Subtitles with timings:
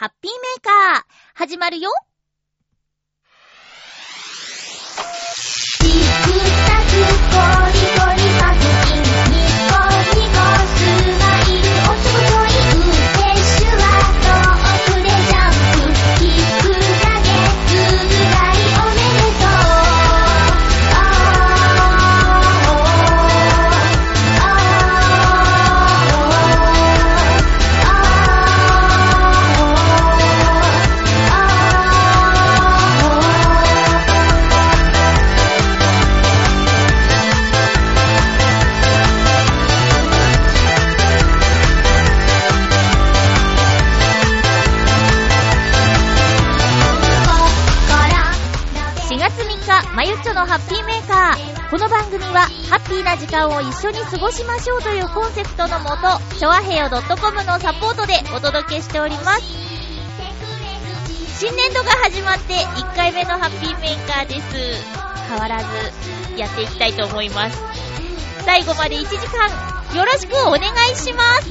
[0.00, 1.04] ハッピーメーカー、
[1.34, 1.90] 始まるよ。
[51.70, 59.42] この番組は、ハッピーな時間を一緒に過ごしましょうというコンセプトのもと、ちょあへよ .com のサポートでお届けしております。
[61.38, 64.48] 新年度が始まって1回目のハッピーメーカーです。
[65.28, 65.66] 変わらず、
[66.36, 67.62] やっていきたいと思います。
[68.44, 69.48] 最後まで1時間、
[69.96, 71.48] よろしくお願いします。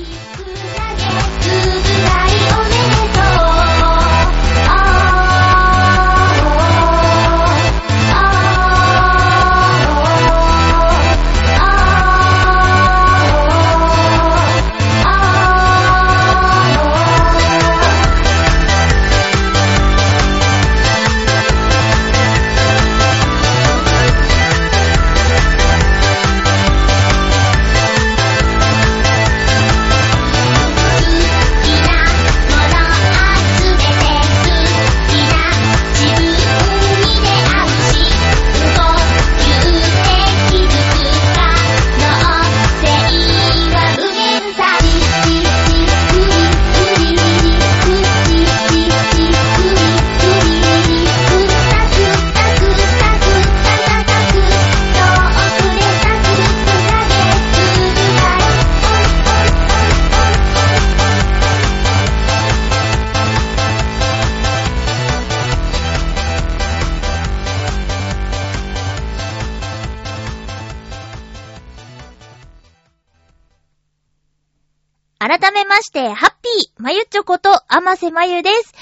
[75.90, 78.76] して、ハッピー、まゆちょこと、あませまゆです。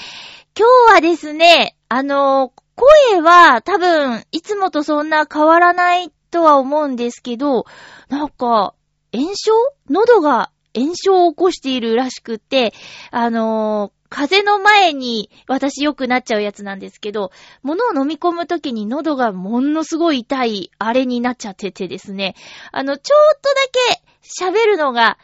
[0.54, 7.64] 今日はですね、あのー声は多分、いつもとそんな変わらないとは思うんですけど、
[8.10, 8.74] なんか、
[9.10, 9.52] 炎症？
[9.88, 12.74] 喉が炎症を起こしているらしくて、
[13.10, 17.30] あのー風邪の前に私良くなっちゃうやつなんですけど、
[17.62, 22.34] 物を飲み込むときに喉がものすごい痛いあれになっちゃっててですね、
[22.72, 23.54] あの、ちょっとだ
[23.92, 24.02] け
[24.44, 25.18] 喋るのが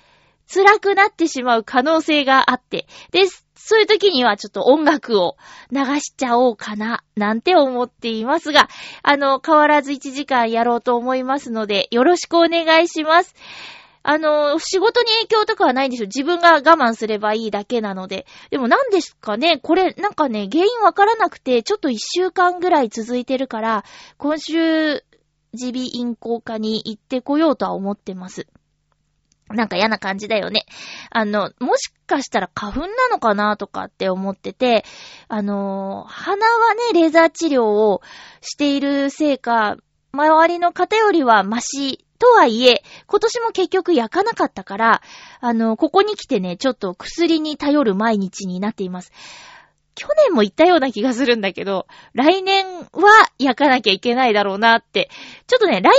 [0.53, 5.37] 辛くなってしまう可能性があって、で、そういう時にはちょっと音楽を
[5.71, 8.69] 流しちゃおうかな、なんて思っていますが、
[9.03, 13.35] あの、変わらず1時間やろうと思いますので、よろしくお願いします。
[14.03, 16.09] あの、仕事に影響とかはないんですよ。
[16.09, 18.27] 自分が我慢すればいいだけなので。
[18.51, 19.59] でも何ですかね？
[19.63, 23.83] これ、なんかね、原因わからなくて、ちょっと1週間ぐらい続いてるから、
[24.19, 25.03] 今週、
[25.55, 28.47] 耳鼻咽喉科に行ってこようとは思ってます。
[29.55, 30.67] なんか嫌な感じだよね。
[31.11, 34.85] あの、もしかしたら花粉なのかなとかって思ってて、
[35.29, 38.03] あの、鼻はね、レーザー治療を
[38.41, 39.77] しているせいか、
[40.13, 45.03] 周りの方よりはマシとはいえ、今年も結局焼かなかったから、
[45.41, 49.13] あの、ここに来てね、ちょっと薬に頼る毎日になっています。
[49.95, 52.85] 去年も言ったような気がするんだけど、来年は
[53.39, 55.09] 焼かなきゃいけないだろうなって。
[55.47, 55.93] ちょっとね、来年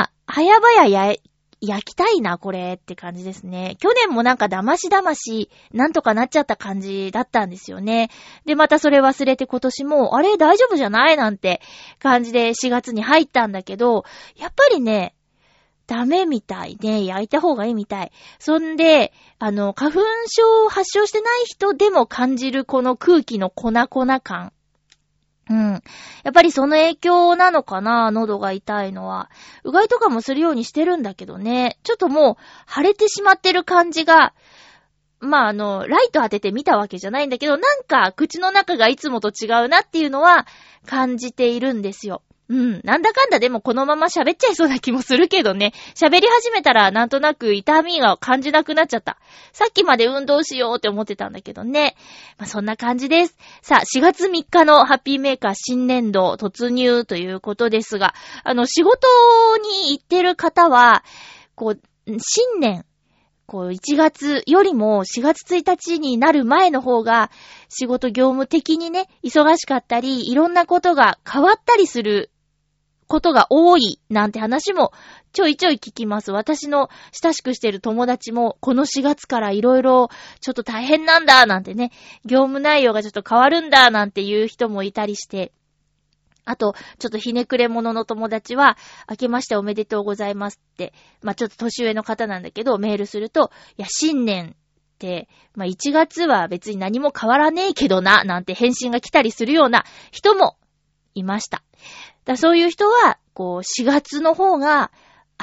[0.00, 1.14] は早々や、
[1.64, 3.76] 焼きたいな、これって感じですね。
[3.78, 8.10] 去年もなんか騙し騙し、なんとかなっちゃった感じだったんですよね。
[8.44, 11.60] で、またそれ忘れて今年も、あれ大丈夫じゃないなんて
[12.00, 14.04] 感じで4月に入ったんだけど、
[14.36, 15.14] やっぱりね、
[15.86, 17.04] ダメみたいね。
[17.04, 18.12] 焼いた方がいいみたい。
[18.40, 24.52] そんで、あの、花粉症を発症してない人でも感じるこの空気の粉々感。
[25.52, 25.82] うん。
[26.24, 29.30] やっぱりその影響なのかな喉が痛いのは。
[29.64, 31.78] うがいとかもするようにしてるんだけどね。
[31.82, 34.32] ちょっともう、腫れてしまってる感じが、
[35.20, 40.46] まあ、あの、ライト当てて見たわけじゃないんだけど、なんか、口の中がいつもと違うなっていうのは、
[40.86, 42.22] 感じているんですよ。
[42.48, 42.80] うん。
[42.84, 45.72] なんだかんだでもこのまま喋っちゃいそうな気もするけどね。
[45.94, 49.18] 喋り始めたらなんとなく痛みが感じなくなっちゃった。
[49.52, 51.96] さっきまで運動しようって思ってたんだけどね。
[52.38, 53.36] まあ、そんな感じです。
[53.62, 59.06] さあ、4月3日のハッピーメーカー新年度突入ということですが、あの、仕事
[59.58, 61.04] に行ってる方は、
[61.54, 62.84] こう、新年、
[63.46, 67.30] こう、1月よりも4月1日になる前の方が、
[67.68, 72.31] 仕事業務的にね、忙しかったり、いろんなことが変わったりする
[73.12, 74.90] ことが多いなんて話も
[75.34, 76.32] ちょいちょい聞きます。
[76.32, 80.08] 私の親しくしてる友達もこの4月からいろいろ
[80.40, 81.90] ちょっと大変なんだなんてね、
[82.24, 85.52] 業務内容がちょっと変わるんだなんていう人もいたりして、
[86.46, 88.78] あと、ちょっとひねくれ者の友達は、
[89.08, 100.56] 明けましておめでとうございますって、まあ、ちょっと年上の方なんだけど、メールすると、いや、新年って、まあ、1月は別に何も変わらねえけどな、なんて返信が来たりするような人も
[101.14, 101.62] いました。
[102.24, 104.90] だそういう人は、こう、4月の方が、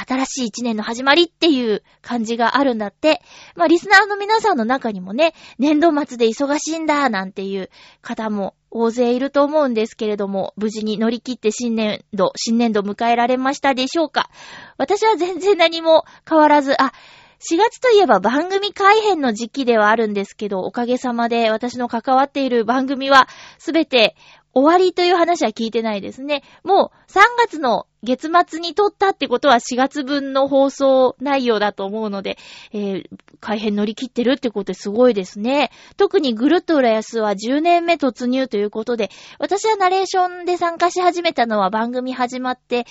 [0.08, 3.22] 新しい一年の始まりっていう感じがあるんだって。
[3.56, 7.70] まあ、リスナーの皆さんの中にもね、年度末で忙しいんだ、なんていう
[8.02, 14.30] 方も大勢いると思うんですけれども、無事に乗り切って新年度、新年度迎えられましたでしょうか
[14.78, 16.94] 私は全然何も変わらず、あ、
[17.40, 24.18] 4月といえば番組改編の時期ではあるんですけど、おかげさまで私の関わっている番組はすべて
[24.54, 26.44] 終わりという話は聞いてないですね。
[26.64, 32.38] もう3月の月末に撮ったってことは4月分の放送内容だと思うので、
[32.72, 33.10] えー、
[33.42, 35.70] 改編乗り切ってるってことすごいですね。
[35.98, 42.86] 特にぐるっと浦安は10年目突入ということで、私はナレーションで参加し始めたのは番組始まって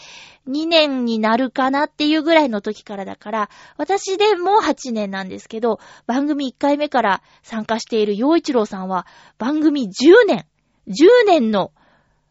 [0.47, 9.07] 2年になるかなっていうぐらいの時からだから、私でもう8年なんですけど、番組1回目から参加している陽一郎さんは
[9.39, 10.47] 番組10年
[10.89, 11.73] 10年の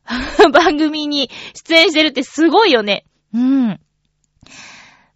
[0.51, 3.05] 番組に出演してるってすごいよね。
[3.33, 3.79] うん。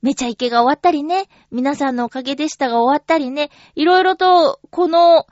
[0.01, 5.27] めちゃイケが終わったりね、皆さんのおかげでしたが終わったりね、いろいろと、この、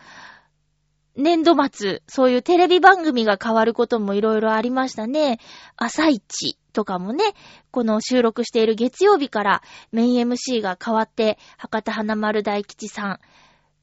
[1.15, 5.39] 年度末、そういうテレビ番組が変わることもいろいろありましたね。
[5.75, 7.33] 朝一とかもね、
[7.71, 13.19] この収録している月曜日からメイン MC が変わって、博多花丸大吉さん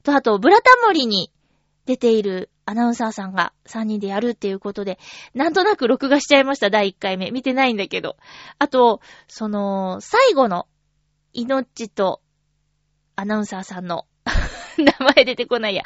[0.03, 1.31] と、あと、ブラタモリに
[1.87, 4.99] 出ているアナウンサーさんが3人でやるっていうことで、
[5.33, 7.31] なんとなく録画しちゃいました、第1回目。
[7.31, 8.17] 見てないんだけど。
[8.59, 10.67] あと、その、最後の、
[11.31, 12.21] 命と、
[13.15, 14.05] アナウンサーさんの
[14.77, 15.83] 名前出てこないや。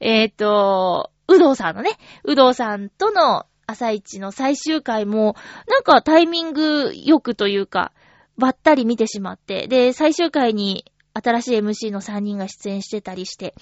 [0.00, 1.92] えっ、ー、と、うどうさんのね、
[2.24, 5.36] うどうさんとの朝一の最終回も、
[5.68, 7.92] なんかタイミングよくというか、
[8.36, 13.54] ばったり見てしまって、で、最終回に新しい MC の3人が出演してたりして、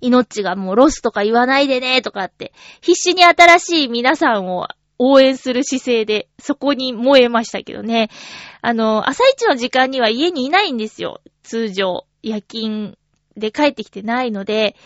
[0.00, 4.68] 命がもうロスとか言わないでねとかって、必死に新しい皆さんを
[4.98, 8.10] 応援する姿勢で、そこに燃えましたけどね。
[8.60, 11.20] あの、朝一の時間には家にいないんですよ。
[11.42, 12.04] 通常。
[12.22, 12.98] 夜勤
[13.36, 14.76] で帰ってきてないので、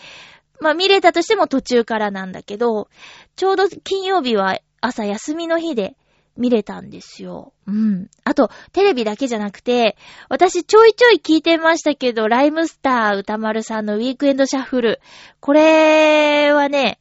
[0.61, 2.87] まあ見れたとしても途中からなんだけど、
[3.35, 5.95] ちょうど金曜日は朝休みの日で、
[6.37, 7.53] 見れたんですよ。
[7.67, 8.09] うん。
[8.23, 9.97] あと、テレビだけじゃなくて、
[10.29, 15.01] 私ちょいちょい聞いてましたけど、ライムスター歌丸さんのウィークエンドシャッフル。
[15.39, 16.99] これはね、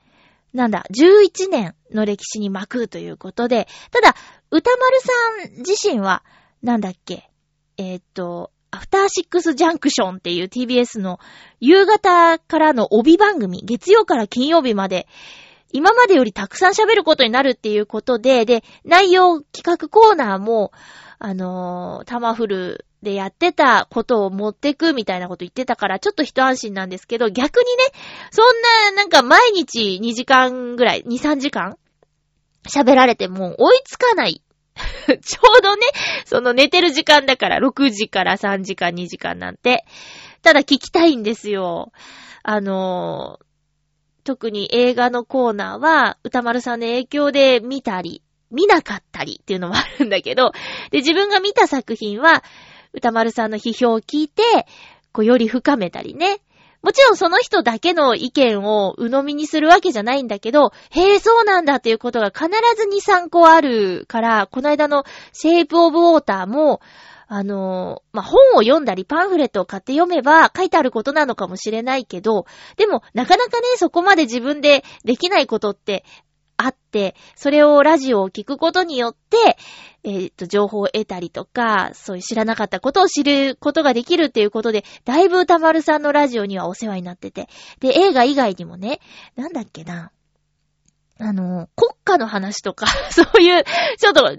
[0.52, 4.14] なんだ、11年の歴史に巻くということで、ただ、
[4.50, 6.22] 歌丸さん自身は、
[6.62, 7.28] なんだっけ、
[7.76, 11.18] えー、っと、アフターシックスジャンクションっていう TBS の
[11.60, 15.06] 夕方からの帯番組、月曜から金曜日まで、
[15.74, 20.70] 今までよりたくさん喋ることになるっていうことで、で、内容企画コーナーも、
[21.18, 27.84] あのー、タマフルでやってたことを持ってくみたいなこと言ってたから、ちょっと一安心なんですけど、逆にね、
[28.30, 31.76] そんな、なんか毎日2時間ぐらい、2、3時間
[32.68, 34.42] 喋られても追いつかない。
[35.06, 35.86] ちょうどね、
[36.24, 39.84] その寝てる時間だから6時から3時間2時間なんて。
[40.42, 41.90] ただ聞きたいんですよ。
[42.44, 43.40] あの
[44.24, 50.52] 特に映画のコーナーは、歌丸さんの影響で見たり、見なかったりっていうのもあるんだけど、
[50.90, 52.42] で、自分が見た作品は、
[52.94, 54.42] 歌丸さんの批評を聞いて、
[55.12, 56.38] こう、より深めたりね。
[56.82, 66.80] もちろんその人だけの意見を鵜呑みにするわけじゃないんだけど、へえ、そうなんだっていうことが必ず2、3個あるから、この間のシェイプオブウォーターも、
[67.26, 76.04] あのまあ、本を読んだりパンフレットを買って読めば書いてあることなのかもしれないけど、でもなかなかね、そこまで自分でできないことって
[76.56, 79.56] あって、それをラジオを聞くことによって、
[80.04, 87.48] えっ、と、情報を得たりとか、そういう知らなかったことを知ることができるっていうことで、だいぶ歌丸さんのラジオにはお世話になってて。
[87.80, 89.00] で、映画以外にもね、
[89.34, 90.12] なんだっけな。
[91.18, 93.64] あの、国家の話とか、 そういう、
[93.98, 94.36] ちょっと、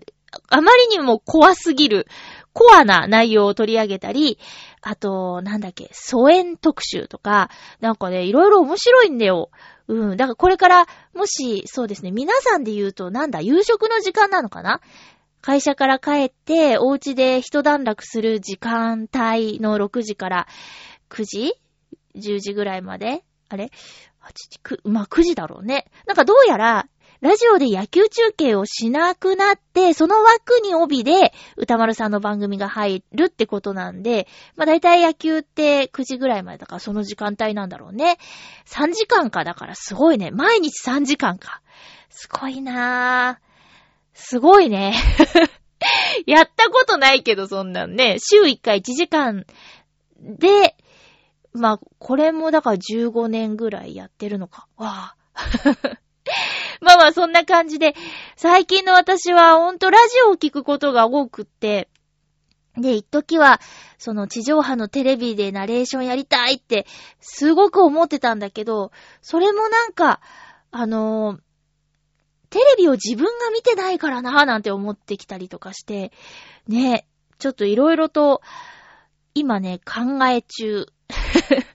[0.50, 2.08] あまりにも怖すぎる
[2.56, 4.40] コアな内容を取り上げたり、
[4.82, 7.50] あと、なんだっけ、疎遠特集とか、
[7.82, 9.50] なんかね、いろいろ面白いんだよ。
[9.90, 10.18] うん。
[10.18, 14.80] だからこれから、もし、そうですね、皆さんで言うと、なんだ、夕食の時間なのかな？
[15.42, 20.48] 会社から帰って、お家で一段落する時間帯の6時から
[21.10, 21.54] 9時
[22.16, 23.26] ?10 時ぐらいまで？
[23.50, 23.70] あれ
[24.24, 25.88] ?8 時、く、まあ、9時だろうね。
[26.08, 26.88] なんかどうやら、
[27.22, 38.18] ラジオで野球中継をしなくなって、その枠に帯で歌丸さんの番組が入るってことなんで、まあ大体野球って9時ぐらいまでだからその時間帯なんだろうね。
[38.68, 40.32] 3時間か、だからすごいね。
[40.32, 41.62] 毎日3時間か。
[42.10, 43.46] すごいなぁ。
[44.14, 44.96] すごいね。
[46.26, 48.18] やったことないけど、そんなんね。
[48.20, 49.46] 週1回1時間
[50.20, 50.76] で、
[51.54, 54.68] まあ、これもだから15年ぐらいやってるのか。
[54.78, 55.98] わぁ。
[56.82, 57.96] まあまあ、そんな感じで、
[58.36, 61.90] 最近の私はほんとラジオを聞くことが多くって、
[62.78, 63.62] で、一時は、
[63.98, 66.86] その地上波のテレビでナレーションやりたいって、
[67.22, 68.92] すごく思ってたんだけど、
[69.22, 70.20] それもなんか、
[70.72, 71.46] あのー
[72.56, 76.14] テレビを自分が見てないからなぁなんて思ってきたりとかして、
[76.70, 77.06] ね、
[77.38, 78.42] ちょっといろいろと、
[79.34, 80.86] 今ね、考え中。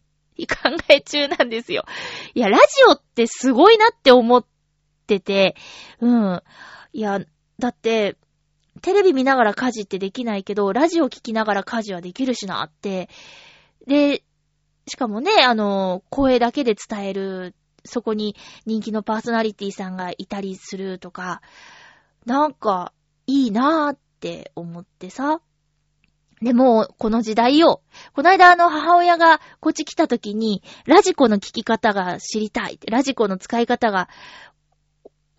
[0.49, 1.85] 考え中なんですよ。
[2.33, 4.45] いや、ラジオってすごいなって思っ
[5.18, 5.56] てて、
[6.00, 6.42] うん。
[6.92, 7.20] いや、
[7.58, 8.16] だって、
[8.82, 13.08] テレビ見ながら家事ってできないけど、ラジオ聞きながら家事はできるしなって。
[13.86, 14.22] で、
[14.86, 18.36] しかもね、あの、声だけで伝える、そこに
[18.66, 21.42] 人気のパーソナリティさんがいたりするとか、
[22.26, 22.92] なんか、
[23.26, 25.40] いいなーって思ってさ。
[26.42, 27.82] でも、この時代よ。
[28.14, 32.78] この間あの母親がこっち来た時に、ラジコの聞き方が知りたい。
[32.88, 34.08] ラジコの使い方が、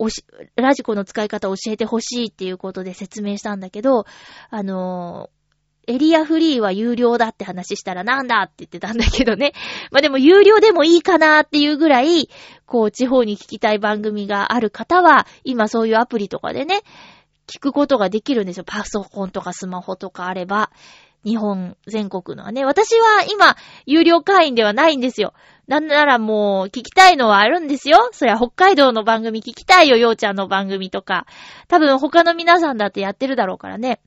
[0.02, 0.24] おし、
[0.56, 4.04] ラジコの使い方を教えてほしいっていうことで説明したんだけど、
[4.50, 5.42] あのー
[5.88, 9.52] エリアフリーは有料だって話したらなんだって言ってたんだけどね。
[9.90, 12.28] まあでも有料でもいいかなっていうぐらい、
[12.66, 16.82] こう地方に聞きたい番組がある方は、今そういうアプリとかでね、
[17.48, 18.64] 聞くことができるんですよ。
[18.64, 20.70] パソコンとかスマホとかあれば。
[21.24, 22.64] 日本全国のはね。
[22.64, 23.56] 私は今、
[23.86, 25.34] 有料会員ではないんですよ。
[25.72, 28.10] なんならもう、聞きたいのはあるんですよ。
[28.12, 31.24] そりゃ北海道の番組聞きたいよ、ようちゃんの番組とか。
[31.66, 34.02] 多分他の皆さんだってやってるだろうからね。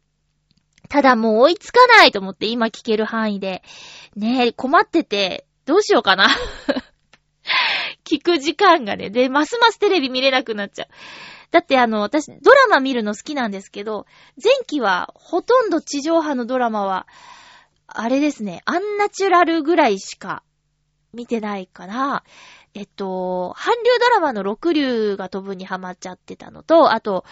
[0.90, 3.64] ただもう追いつかないと思って今聞ける範囲で。
[4.16, 6.30] ねえ、困ってて、どうしようかな。
[8.06, 9.10] 聞く時間がね。
[9.10, 10.88] で、ますますテレビ見れなくなっちゃう。
[11.50, 14.06] だってあの、私、ドラマ見るの好きなんですけど、
[14.38, 17.08] 前期はほとんど地上波のドラマは、
[17.88, 20.44] あれですね、アンナチュラルぐらいしか
[21.16, 22.24] 見てないかな。
[22.74, 27.26] えっと、韓流ドラマの六流が飛ぶにハマっちゃってたのと、あと、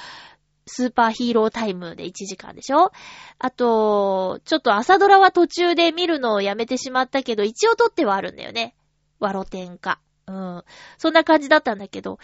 [0.65, 2.91] スーパーヒーロータイムで1時間でしょ？
[3.37, 8.73] あと、ちょっと朝ドラは途中で見るのをやめてしまったけど、一応撮ってはあるんだよね。
[9.19, 9.99] ワロテンか。
[10.25, 10.63] うん。
[10.97, 12.17] そんな感じだったんだけど、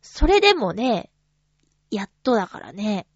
[0.00, 1.10] それでもね、
[1.90, 3.06] やっとだからね。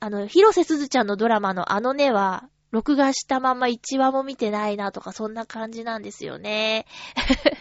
[0.00, 6.86] あの、広瀬すずちゃんのドラマのあのねは、録画したまま1話も見てないなとか、そんな感じなんですよね。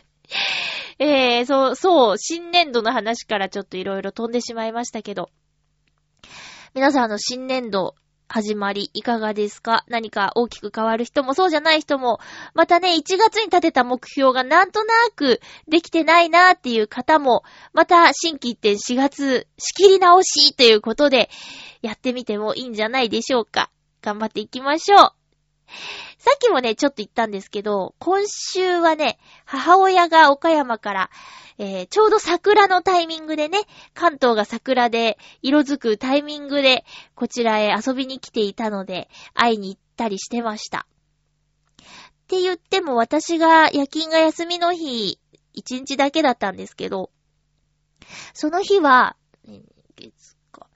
[0.99, 5.29] えー、そう、そう、新年度の話からちょっといろいろ飛んでしまいましたけど。
[6.73, 7.95] 皆さんの新年度
[8.29, 9.83] 始まりいかがですか？
[9.89, 12.21] 何か大きく変わる人もそうじゃない人も、
[12.53, 21.29] またね、1月に立てた目標がなんとなくできてないなーっていう方も、また新規一点4月仕切り直しということで、
[21.81, 23.69] やってみてもいいんじゃないでしょうか。
[24.01, 25.00] 頑張っていきましょう。
[26.17, 31.10] さっきもね、ちょっと言ったんですけど、今週はね、母親が岡山から、
[31.58, 33.60] えーちょうど桜のタイミングでね、
[33.93, 40.88] 関東が桜で色づくタイミングで、こちらへ遊びに来ていたので、会いに行ったりしてました。
[41.79, 41.84] っ
[42.27, 45.20] て言っても私が夜勤が休みの日、
[45.53, 47.12] 一日だけだったんですけど、
[48.34, 49.15] その日は、
[49.96, 50.67] 月か、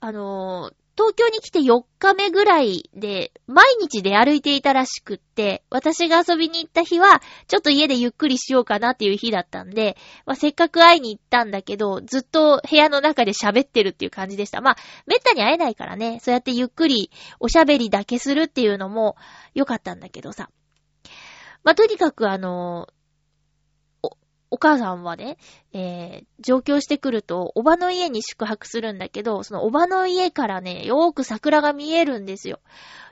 [0.00, 14.60] あのー東京に来て4日目ぐらいで、毎日出歩いていたらしくって、私が遊びに行った日は、ちょっと家でゆっくりしようかなっていう日だったんで、まあ、せっかく会いに行ったんだけど、ずっと部屋の中で喋ってるっていう感じでした。
[14.60, 14.76] まあ、
[15.06, 19.14] めったに会えないからね、そうやってゆっくりおしゃべりだけするっていうのも
[19.54, 20.50] 良かったんだけどさ。
[21.62, 22.88] まあ、とにかくあの
[24.50, 25.36] お、母さんはね、
[25.72, 32.60] えー、上京してくると、おばの家に宿泊するんだけど、そのおばの家からね、よーく桜が見えるんですよ。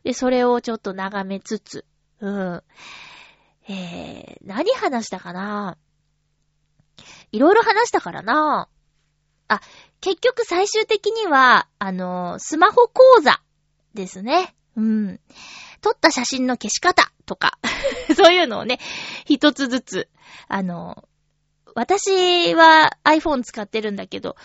[0.04, 1.84] で、それをちょっと眺めつつ、
[2.20, 2.62] うん。
[3.68, 5.76] えー、何話したかな？
[7.32, 8.68] いろいろ話したからな
[9.48, 9.60] あ、
[10.00, 13.40] 結局最終的には、あの、スマホ講座
[13.94, 14.54] ですね。
[14.76, 15.20] うん。
[15.80, 17.58] 撮った写真の消し方とか、
[18.16, 18.78] そういうのをね、
[19.24, 20.08] 一つずつ、
[20.48, 21.08] あの、
[21.76, 24.36] 私は iPhone 使ってるんだけど、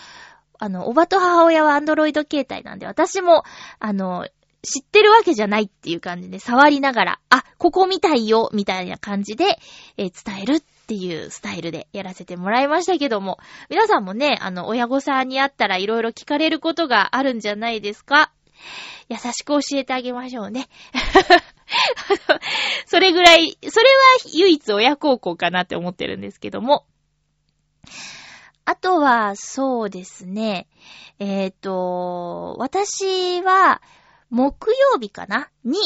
[0.59, 3.43] あの、おばと母親はアンドロイド携帯なんで、私も、
[3.79, 4.27] あの、
[4.63, 9.57] 知ってるわけじゃないっていう感じで触りながら、あ、ここ見たいよ、みたいな感じで、
[9.97, 18.31] えー伝えるっていうスタイルでやらせてもらいましたけども、皆さんもね、あの、親御さんに会ったら色々聞かれることがあるんじゃないですか？
[19.09, 20.67] 優しく教えてあげましょうね。
[22.85, 26.85] それぐらい、それは唯一親孝行かなって思ってるんですけども。
[28.65, 30.67] あとは、そうですね。
[31.19, 33.81] えっ、と、私は、
[34.29, 35.49] 木曜日かな？
[35.65, 35.77] に、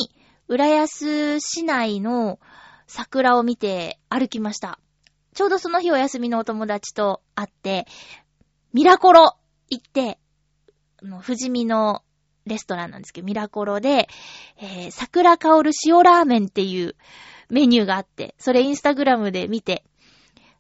[0.48, 2.40] 浦安市内の
[2.86, 4.80] 桜を見て歩きました。
[5.34, 7.88] ちょうどその日お休みのお友達と会って、
[8.72, 9.36] ミラコロ
[9.70, 10.20] 行って、
[11.02, 12.04] の、富士見の
[12.46, 14.08] レストランなんですけど、ミラコロで、
[14.58, 16.96] えー、桜香る塩ラーメンっていう
[17.50, 19.84] メニューがあって、それインスタグラムで見て、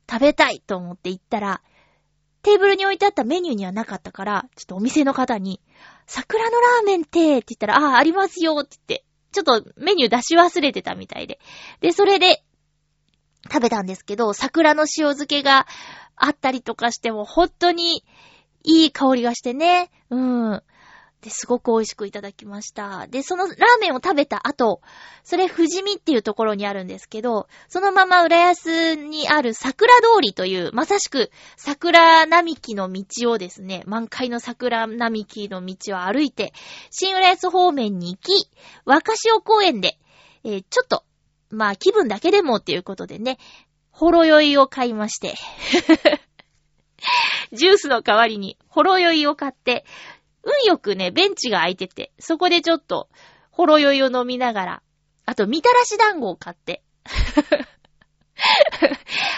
[0.10, 1.62] 食べたいと思って行ったら、
[2.42, 5.62] テーブルに置いてあったメニューにはなかったから、ちょっとお店の方に、
[6.06, 11.40] 桜のラーメンって、って言ったら、ああ、ありますよって言って、ちょっとメニュー出し忘れてたみたいで。
[11.82, 12.44] で、それで
[13.52, 15.68] 食べたんですけど、桜の塩漬けが
[16.16, 18.06] あったりとかしても、本当に
[18.64, 19.90] いい香りがしてね。
[20.10, 20.16] う
[20.56, 20.64] ん。
[21.26, 23.08] で、すごく美味しくいただきました。
[23.08, 24.82] で、そのラーメンを食べた後、
[25.24, 36.54] それ富士見っていうところにあるんですけど、そのまま浦安にある桜通りという、まさしく桜並木の道をですね、満開の桜並木の道を歩いて、
[36.92, 38.48] 新浦安方面に行き、
[38.86, 39.98] 若潮公園で、
[40.44, 41.04] えーちょっと、
[41.50, 43.40] まあ気分だけでもっていうことでね、
[43.90, 45.34] ほろ酔いを買いまして、
[47.52, 49.86] ジュースの代わりにほろ酔いを買って、
[50.46, 53.10] 運よくね、ベンチが空いてて、そこでちょっと、
[53.52, 54.82] ほろ酔いを飲みながら、
[55.26, 56.84] あと、みたらし団子を買って、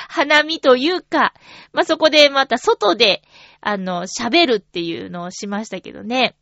[0.09, 1.33] 花見というか、
[1.71, 3.23] まあ、そこでまた外で、
[3.61, 6.35] あの、喋るっていうのをしましたけどね。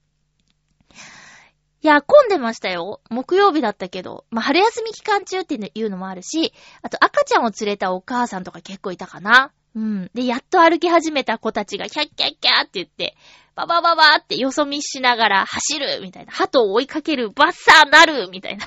[1.81, 3.01] いや、混んでましたよ。
[3.11, 4.25] 木曜日だったけど。
[4.31, 9.51] まあ、春休み期間中っていうのもあるし、あと赤ちゃんを連れたお母さんとか結構いたかな。
[9.75, 10.09] うん。
[10.15, 13.15] で、やっと歩き始めた子たちが、キャッキャッキャーって言って、
[13.55, 16.31] ババババってよそ見しながら走るみたいな。
[16.31, 18.65] 鳩を追いかけるバッサーなるみたいな。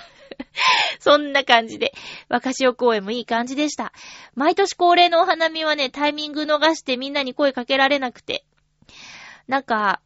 [1.00, 1.92] そんな感じで、
[2.28, 3.92] 若潮公園もいい感じでした。
[4.34, 8.44] 毎年恒例のお花見はね、タイミング逃してみんなに声かけられなくて。
[9.46, 10.00] なんか、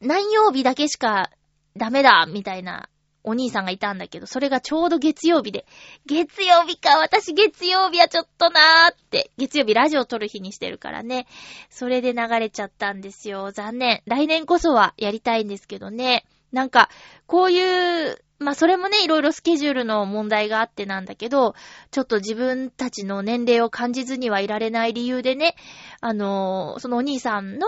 [0.00, 1.30] 何曜日だけしか
[1.76, 2.88] ダメだみたいな
[3.26, 5.66] お兄さんがいたんだけど、それがちょうど月曜日で、
[6.06, 11.26] 月曜日か、私月曜日はちょっとなーって、月曜日ラジオ撮る日にしてるからね。
[11.68, 13.50] それで流れちゃったんですよ。
[13.50, 14.02] 残念。
[14.06, 16.24] 来年こそはやりたいんですけどね。
[16.52, 16.88] なんか、
[17.26, 21.54] こういう、まあ、それもね、いろいろスケジュールの問題があってなんだけど、
[21.90, 25.56] ちょっと自分たちの年齢を感じずにはいられない理由でね、
[26.00, 27.66] あのーそのお兄さんの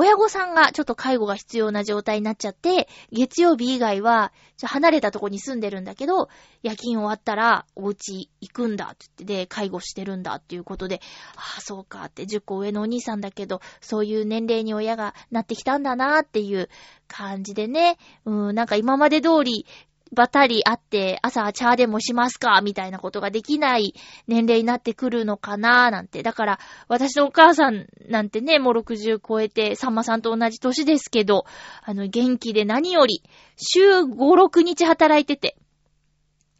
[0.00, 4.32] 親御さんがちょっと介護が必要な状態になっちゃって、月曜日以外は、
[4.62, 6.28] 離れたとこに住んでるんだけど、
[6.62, 11.00] 夜勤終わったらお家行くんだって言って、で、介護してるんだっていうことで、
[11.34, 16.68] ああ、そうかって、10個上のお兄さんだけど、そういう年齢に親がなってきたんだなっていう
[17.08, 19.66] 感じでね、うん、なんか今まで通り、
[20.12, 22.60] ばたり会って、朝茶でもしますか？
[22.62, 23.94] みたいなことができない
[24.26, 25.90] 年齢になってくるのかな？
[25.90, 26.22] なんて。
[26.22, 31.44] だから、私のお母さんなんてね、もう60超えて、さんまさんと同じ年ですけど、
[31.82, 33.22] あの、元気で何より、
[33.56, 35.56] 週5、6日働いてて。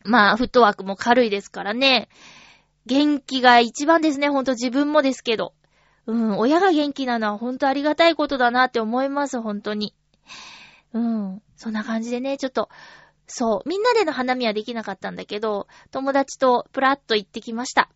[0.04, 2.08] まあ、フットワークも軽いですからね。
[2.86, 5.54] 元気が一番ですね、ほんと自分もですけど。
[6.06, 9.94] うん、親が元気なのはほんとありがたいことだなって思います、ほんとに。
[10.94, 12.70] うん、そんな感じでね、ちょっと、
[13.28, 17.90] そう、みんなでの花見はできなかったんだけど、友達とプラッと行ってきました。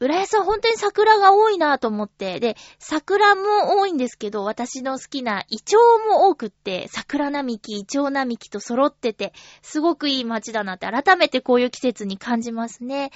[0.00, 13.12] 浦安は本当に桜が多いなと思って、で、桜も多いんですけど、私の好きなイチョウも多くって、桜並木、イチョウ並木と揃ってて、すごくいい街だなって改めてこういう季節に感じますね。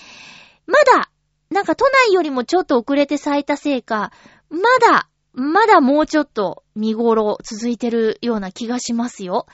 [0.66, 1.10] まだ、
[1.50, 4.12] なんか都内よりもちょっと遅れて咲いたせいか、
[4.48, 9.46] まだ、まだもうちょっと見頃続いてるような気がしますよ。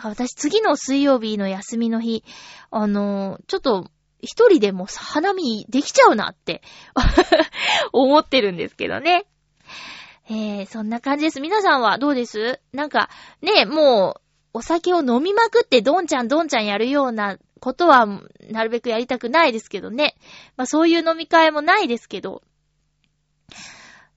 [0.00, 2.24] 私次の水曜日の休みの日、
[2.70, 6.62] あのーちょっと一人でも花見できちゃうなって
[7.92, 9.26] 思ってるんですけどね。
[10.30, 11.40] えー、そんな感じです。
[11.40, 12.60] 皆さんはどうです？
[12.72, 13.10] なんか、
[13.42, 14.20] ね、も
[14.54, 18.06] う、お酒を飲みまくってどんちゃんどんちゃんやるようなことは、
[18.50, 20.14] なるべくやりたくないですけどね。
[20.56, 22.42] まあそういう飲み会もないですけど。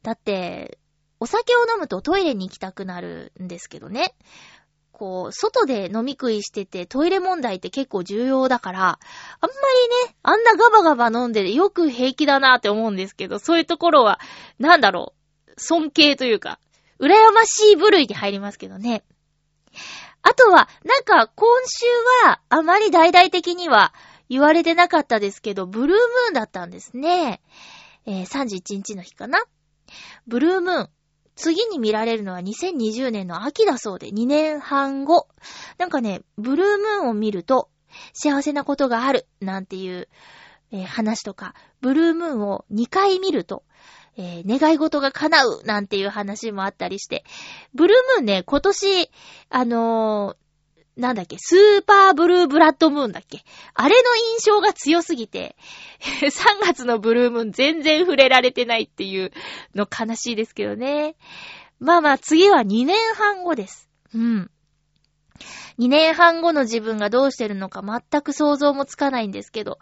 [0.03, 0.77] だって、
[1.19, 4.15] お酒を飲むとトイレに行きたくなるんですけどね。
[4.91, 8.99] こう、外で飲み食いしててトイレ問題って結構重要だから、
[9.41, 9.55] あんま
[10.05, 14.19] りね、あんなガバガバ飲んでよく平気だなって思うんですけど、そういうところは、
[14.57, 15.13] なんだろ
[15.47, 15.51] う。
[15.59, 16.59] 尊敬というか、
[16.99, 19.03] 羨ましい部類に入りますけどね。
[20.23, 21.85] あとは、なんか今週
[22.25, 23.93] はあまり大々的には
[24.29, 27.41] 言われてなかったですけど、ブルームーンだったんですね。
[28.05, 29.43] えー、31日の日かな。
[30.27, 30.89] ブルームーン。
[31.37, 35.27] 次に見られるのは2020年の秋だそうで、2年半後。
[35.77, 37.69] なんかね、ブルームーンを見ると、
[38.13, 40.09] 幸せなことがある、なんていう、
[40.71, 43.63] えー、話とか、ブルームーンを2回見ると、
[44.17, 47.23] えー、願い事が叶う、なんていう話もあったりして、
[47.75, 49.11] ブルームーンね、今年、
[49.49, 50.46] あのー、
[50.97, 53.43] なんだっけ、スーパーブルーブラッドムーンだっけ
[53.75, 55.55] あれの印象が強すぎて、
[56.01, 59.31] 3月のブルームーン全然触れられてないっていう
[59.75, 61.15] の悲しいですけどね。
[61.79, 63.89] まあまあ次は2年半後です。
[64.13, 64.51] うん。
[65.77, 69.77] 2年半後の自分がどうしてるのか全く想像もつかないんですけど、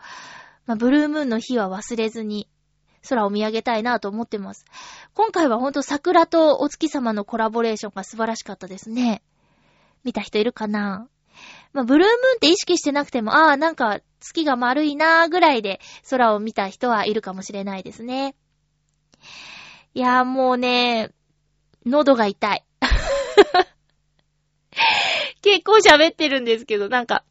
[0.65, 2.49] まあ、ブルームーンの日は忘れずに
[3.07, 4.65] 空を見上げたいなと思ってます。
[5.13, 9.21] 今回はほんと桜とお月様のコラボレーションが素晴らしかったですね。
[10.05, 11.09] 見た人いるかな？
[11.73, 18.35] まあ、ブルームーンって意識してなくても、ああ、なんか月が丸いなーぐらいで空を見た人はいるかもしれないですね。
[19.93, 21.11] いやーもうね、
[21.85, 22.63] 喉が痛い。
[25.41, 27.23] 結構喋ってるんですけど、なんか、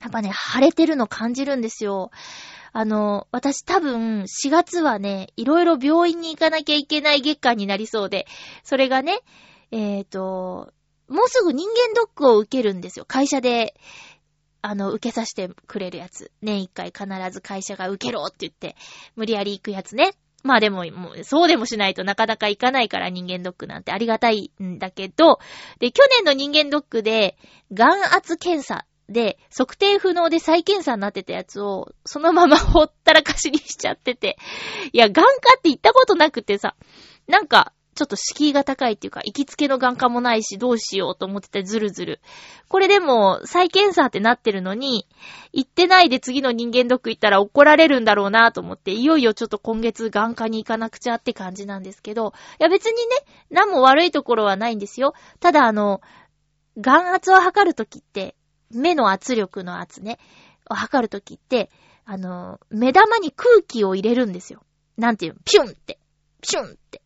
[0.00, 2.10] やっぱね、腫れてるの感じるんですよ。
[2.72, 8.26] あの、私多分4月はね、いろいろ病院に行かなきゃいけない月間になりそうで、
[8.62, 9.20] それがね、
[9.70, 10.72] えっ、ー、と、
[11.08, 13.04] もうすぐ人間ドックを受けるんですよ。
[13.06, 13.74] 会社で、
[14.60, 16.30] あの、受けさせてくれるやつ。
[16.42, 18.76] 年一回必ず会社が受けろって言って、
[19.16, 20.12] 無理やり行くやつね。
[20.42, 25.38] まあでも、もう、そうでもしないとなかなか行かないから人間ドックなんてありがたいんだけど、
[25.78, 27.36] で、去年の人間ドックで、
[27.72, 34.36] 眼圧検査で、測定不能で再検査になってたやつを、そのままほったらかしにしちゃってて、
[34.92, 35.22] いや、眼科
[35.56, 36.76] って行ったことなくてさ、
[37.26, 42.20] なんか、ちょっと敷居が高いっていうか、行きつけの眼科もないし、どうしようと思っててずるずる。
[42.68, 45.08] これでも、再検査ってなってるのに、
[45.52, 53.16] 行ってないで次の人間ドック行ったら怒られるんだろうなと思って、いよいよちょっと今月眼科に行かなくちゃって感じなんですけど、いや別にね、
[53.50, 55.14] 何も悪いところはないんですよ。
[55.40, 56.00] ただあの、
[56.80, 58.36] 眼圧を測るときって、
[58.70, 60.20] 目の圧力の圧ね、
[60.70, 61.68] を測るときって、
[62.04, 64.62] あの、目玉に空気を入れるんですよ。
[64.96, 65.98] なんていうの、ピュンって、
[66.40, 67.02] ピュンって。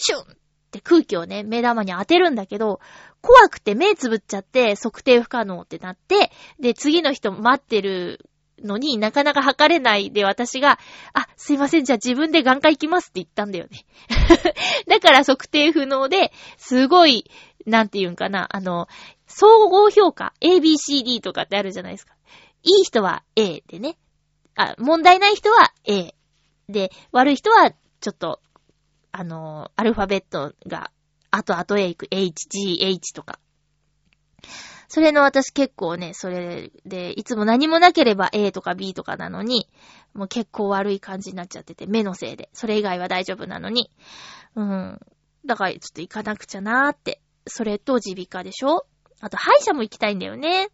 [0.00, 0.24] シュンっ
[0.70, 2.80] て空気をね、目玉に当てるんだけど、
[3.20, 8.24] 怖くて目つぶっちゃって測定不可能ってなって、で、次の人待ってる
[8.62, 10.78] のになかなか測れないで私が、
[11.12, 13.84] あ、すいません、じゃあ自分で眼科行きますって言ったんだよね。
[14.86, 17.30] だから測定不能で、すごい、
[17.66, 18.88] なんて言うんかな、あの、
[19.26, 22.14] 総合評価、ABCD とかってあるじゃないですか。
[22.62, 23.96] いい人は A でね。
[24.54, 26.14] あ、問題ない人は A。
[26.68, 28.40] で、悪い人はちょっと
[29.12, 30.90] あの、アルファベットが、
[31.30, 33.38] 後々へ行く H、G、H とか。
[34.88, 39.68] それの私結構ね、それで、いつも何もなければ A とか B とかなのに、
[40.14, 42.50] もう結構悪い感じになっちゃってて、目のせいで。
[42.52, 43.90] それ以外は大丈夫なのに。
[44.56, 45.00] うん。
[45.46, 47.20] だからちょっと行かなくちゃなーって。
[47.46, 48.86] それと耳鼻科でしょ？
[49.20, 50.68] あと歯医者も行きたいんだよね。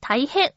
[0.00, 0.54] 大変。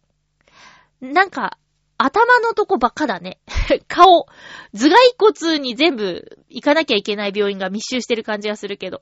[1.01, 1.57] なんか、
[1.97, 3.39] 頭のとこばっかだね。
[3.87, 4.27] 顔。
[4.73, 9.01] 頭蓋骨に全部行かなきゃいけない病院が密集してる感じがするけど。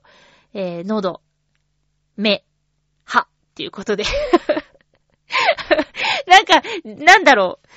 [0.52, 1.20] えー、喉、
[2.16, 2.44] 目、
[3.02, 3.26] 歯っ
[3.56, 4.04] ていうことで
[6.28, 7.68] なんか、なんだろう。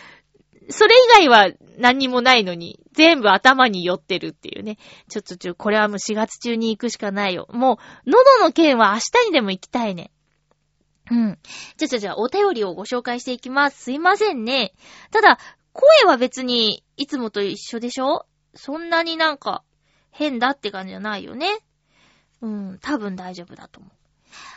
[0.72, 4.78] それ以外は何にもないのに、全部頭に寄ってるっていうね。
[5.10, 7.48] ちょっとちょ、これはもう4月中に行くしかないよ。
[7.52, 10.12] もう、喉の件は明日にでも行きたいね。
[11.10, 11.40] うん。
[11.78, 13.84] じゃあじゃあじゃあお便りをご紹介していきます。
[13.84, 14.74] すいませんね。
[15.12, 15.40] ただ、
[15.74, 18.26] 声は別にいつもと一緒でしょ？
[18.56, 19.64] そんなになんか
[20.12, 21.60] 変だって感じじゃないよね。
[22.42, 23.92] うん、多分大丈夫だと思う。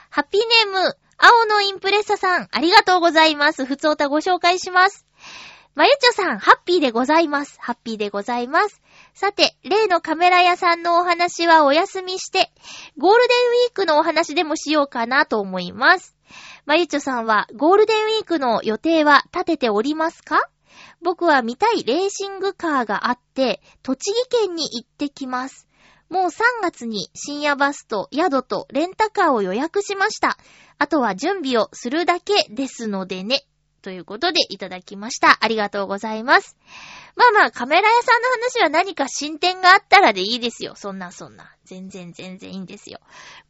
[0.08, 0.40] ハッピー
[0.72, 3.64] ネーム、青のインプレッサさん、ありがとうございます。
[3.64, 5.06] ふつおたご紹介します。
[5.74, 7.58] まゆちょさん、ハッピーでございます。
[7.60, 8.82] ハッピーでございます。
[9.14, 12.50] さて、例のカメラ屋さんのお話はお休みして、
[12.96, 16.16] ゴールデンウィークのお話でもしようかなと思います。
[16.64, 20.48] まゆちょさんはゴールデンウィークの予定は立てておりますか？
[21.02, 25.66] 僕は見たいレーシングカーがあって、栃木県に行ってきます。
[26.08, 26.30] もう3
[26.62, 30.36] 月に深夜バスと宿とレンタカーを予約しました。
[30.78, 33.44] あとは準備をするだけですのでね。
[33.80, 35.38] ということでいただきました。
[35.40, 36.56] ありがとうございます。
[37.16, 40.74] まあまあ、カメラ屋さんの話は何か進展があったらでいいですよ。
[40.76, 41.54] そんなそんな。
[41.64, 43.00] 全然全然いいんですよ。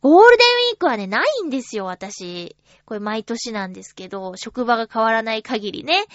[0.01, 2.57] ゴールデンウィークはね、ないんですよ、私。
[2.85, 6.07] これ毎年なんですけど、職場が変わらない限りね。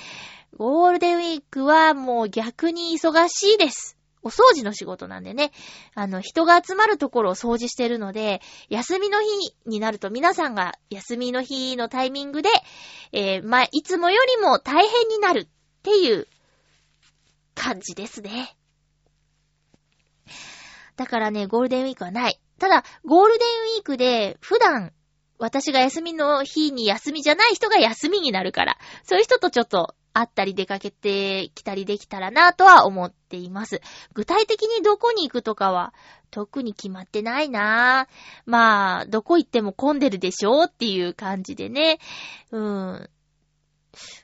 [0.58, 3.95] ゴールデンウィークはもう逆に忙しいです。
[4.26, 5.52] お掃除の仕事なんでね、
[5.94, 9.28] あの、人が集まるところを掃除してるので、休みの日
[9.68, 12.50] になると皆さんが休みの日のタイミングで、
[13.12, 15.48] えー、まあ、いつもよりも大変になるっ
[15.84, 16.28] ていう
[17.54, 18.58] 感じですね。
[20.96, 22.42] だからね、ゴールデンウィークはない。
[22.58, 24.92] ただ、ゴールデンウィークで普段
[25.38, 33.82] 私が休みの日に休みじゃない人が休みになるから、そういう人とちょっと会ったり出かけてきたりできたらなとは思っています。
[34.14, 35.94] 具体的にどこに行くとかは
[36.32, 38.08] 特に決まってないな
[38.46, 42.00] まあ、どこ行っても混んでるでしょうっていう感じでね。
[42.52, 43.10] うん。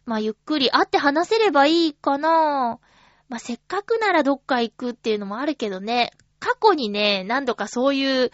[0.05, 2.79] まあ、ゆっくり会って話せればいいかな
[3.27, 6.11] まあ、せっかくならどっか行くっていうのもあるけどね。
[6.39, 8.31] 過去にね、何度かそういう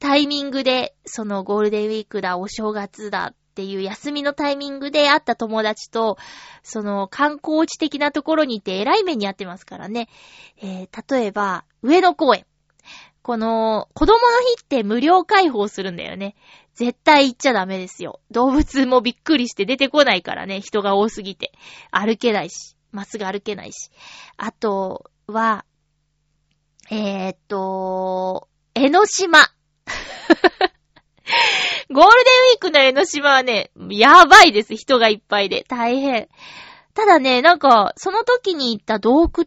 [0.00, 6.16] タイミングで、そのゴールデンウィークだ、お正月だっていう休みのタイミングで会った友達と、
[6.62, 10.08] その観光地的なところに行って偉い目にやってますからね。
[10.62, 12.46] えー、例えば、上野公園。
[13.22, 16.36] この、子供の日って無料開放するんだよね。
[16.74, 18.20] 絶対行っちゃダメですよ。
[18.30, 21.52] 動物もびっくりして出てこないからね、人が多すぎて。
[21.90, 23.90] 歩けないし、まっすぐ歩けないし。
[24.36, 25.64] あとは、
[26.90, 29.38] えー、っと、江ノ島。
[31.92, 34.76] ゴールデンウィークの江ノ島はね、やばいです。
[34.76, 35.64] 人がいっぱいで。
[35.68, 36.28] 大変。
[36.94, 39.46] ただね、なんか、その時に行った洞窟？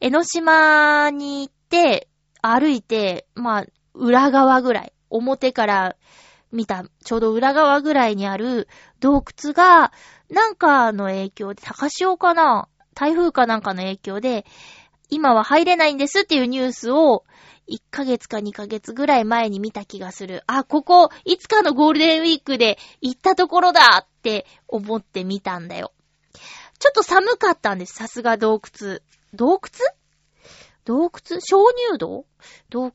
[0.00, 2.08] 江ノ島に行って、
[2.42, 4.92] 歩いて、まあ、裏側ぐらい。
[5.10, 5.96] 表から
[6.52, 8.68] 見た、ちょうど裏側ぐらいにある
[9.00, 9.92] 洞窟が、
[10.30, 12.68] なんかの影響で、高潮かな？
[12.94, 14.44] 台風かなんかの影響で、
[15.12, 17.24] 今は入れないんですっていうニュースを
[17.68, 20.42] 1ヶ月か2ヶ月ぐらい前に見た気がする。
[20.46, 25.92] あ、ここ、いつかのゴールデンウィークで行ったところだって思ってみたんだよ。
[26.78, 27.92] ちょっと寒かったんです。
[27.94, 29.00] さすが洞窟。
[29.34, 29.60] 洞窟？
[30.86, 31.40] 洞窟？
[31.40, 32.24] 鍾乳洞？
[32.70, 32.92] 洞窟？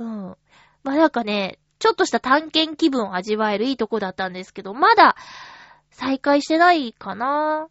[0.00, 0.36] うん。
[0.82, 5.14] まあ、なんかね、ちょっとした探検気分を味わえるいいとこだったんですけど、まだ
[5.92, 7.68] 再開してないかな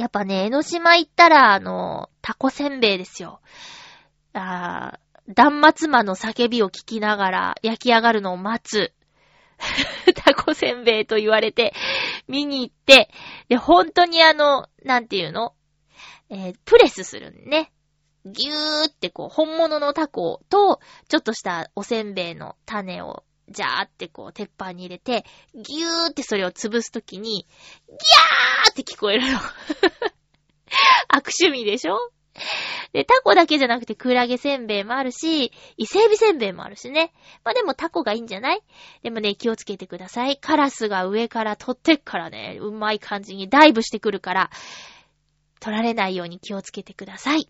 [0.00, 3.40] やっぱね、江ノ島行ったら、あの、タコせんべいですよ。
[4.32, 8.92] あー断末魔の叫びを聞きながら焼き上がるのを待つ。
[10.16, 11.74] タコせんべいと言われて
[12.26, 13.10] 見に行って、
[13.48, 15.54] で、本当にあの、なんていうの？
[16.30, 17.70] えー、プレスするんね。
[18.24, 27.46] ぎゅーってこう、本物のタコと、ちょっとしたおせんべいの種を、じゃーってこう、鉄板に入れて、ぎゅーってそれを潰すときに、
[27.88, 29.38] ギャーって聞こえるの。
[31.08, 31.98] 悪趣味でしょ？
[32.92, 37.12] で、タコだけじゃなくてクラゲせんべいもあるし、伊勢海老せんべいもあるしね。
[37.44, 38.62] まあでもタコがいいんじゃない？
[39.02, 40.36] でもね、気をつけてください。
[40.38, 44.50] カラスが上から取ってっからね、うまい感じにダイブしてくるから、
[45.58, 47.48] 取られないように気をつけてください。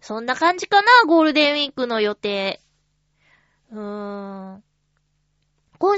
[0.00, 2.60] そんな感じかな、ゴールデンウィークの予定。
[3.70, 4.62] 今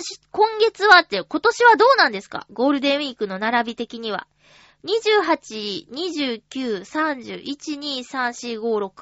[0.02, 2.46] し、今月はって、今年はどうなんですか？
[2.52, 4.26] ゴールデンウィークの並び的には。
[4.84, 8.92] 28、29、30、1、2、3、4、5、6。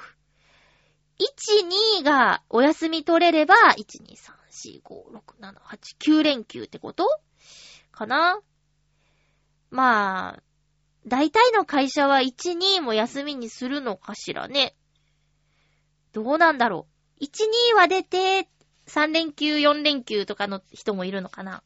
[1.19, 7.09] 1、2がお休み取れれば、1、2、3、4、5、6、7、8、9連休ってこと？
[7.91, 8.41] かな？
[9.71, 10.43] まあ、
[11.07, 14.75] 大体の会社は1、2も休みにするのかしらね。
[16.13, 16.87] どうなんだろ
[17.21, 17.25] う。
[17.25, 17.29] 1、
[17.75, 18.49] 2は出て、
[18.88, 21.62] 3連休、4連休とかの人もいるのかな？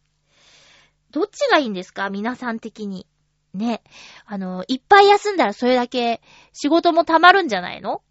[1.11, 2.11] どっちがいいんですか？
[2.11, 3.07] 皆さん的に。
[3.55, 3.83] ね。
[4.25, 6.21] あの、いっぱい休んだらそれだけ
[6.53, 8.03] 仕事も溜まるんじゃないの？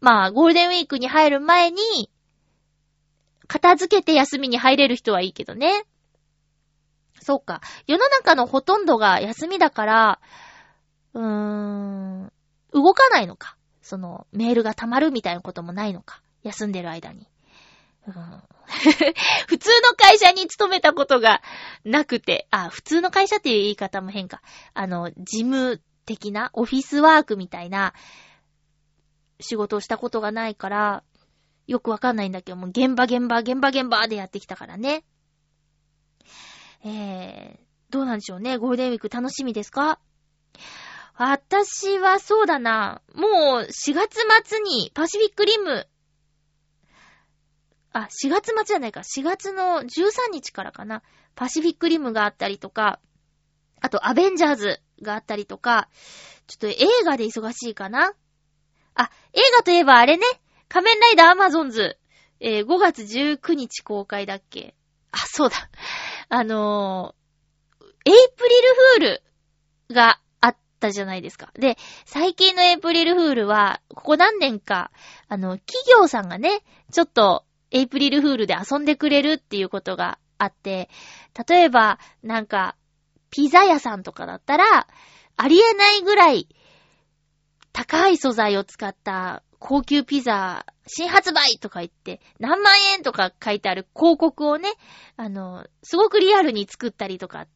[0.00, 2.10] まあ、ゴールデンウィークに入る前に、
[3.48, 5.84] 片付けて休みに入れる人はいいけどね。
[7.20, 7.60] そうか。
[7.86, 10.20] 世の中のほとんどが休みだから、
[11.14, 12.32] うーん、
[12.72, 13.56] 動かないのか。
[13.80, 16.20] その、メールが溜まるみたいなこともないのか。
[16.42, 17.26] 休んでる間に。
[19.48, 21.42] 普通の会社に勤めたことが
[21.84, 24.42] なくて、あ、普通の会社っていう言い方も変か。
[24.74, 27.94] あの、事務的な、オフィスワークみたいな
[29.40, 31.02] 仕事をしたことがないから、
[31.66, 35.04] よくわかんないんだけどもう、現場現場、現場現場でやってきたからね。
[36.84, 38.56] えー、どうなんでしょうね。
[38.56, 39.98] ゴールデンウィーク楽しみですか？
[41.18, 43.00] 私はそうだな。
[43.14, 45.88] もう4月末にパシフィックリム
[47.96, 49.00] あ、4月末じゃないか。
[49.00, 51.02] 4月の13日からかな。
[51.34, 53.00] パシフィックリムがあったりとか、
[53.80, 55.88] あとアベンジャーズがあったりとか、
[56.46, 58.12] ちょっと映画で忙しいかな。
[58.94, 60.24] あ、映画といえばあれね。
[60.68, 61.98] 仮面ライダーアマゾンズ。
[62.38, 64.74] えー、5月19日公開だっけ
[65.10, 65.56] あ、そうだ。
[66.28, 69.00] あのー、エイプリルフー
[69.90, 71.50] ルがあったじゃないですか。
[71.54, 74.90] で、最近のエイプリルフールは、ここ何年か、
[75.28, 80.88] あの、企業さんがね、ちょっと、エイプリルフールで遊んでくれるっていうことがあって、
[81.46, 82.74] 例えば、なんか、
[83.30, 84.86] ピザ屋さんとかだったら、
[85.36, 86.48] ありえないぐらい、
[87.74, 94.72] 高い素材を使った高級ピザ、新発売とか言って、何万円とか書いてある広告をね、
[95.18, 97.48] あの、すごくリアルに作ったりとかっ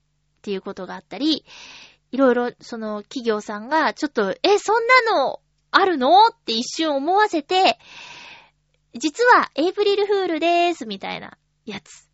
[0.43, 1.47] ていうことがあったり、
[2.13, 6.27] いろいろその企業さんがちょっと、え、そんなのあるの？
[6.27, 7.79] って一瞬思わせて、
[8.95, 12.09] 実はエイプリルフールでーすみたいなやつ。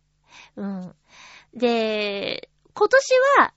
[0.55, 0.95] うん。
[1.53, 3.53] で、今年は、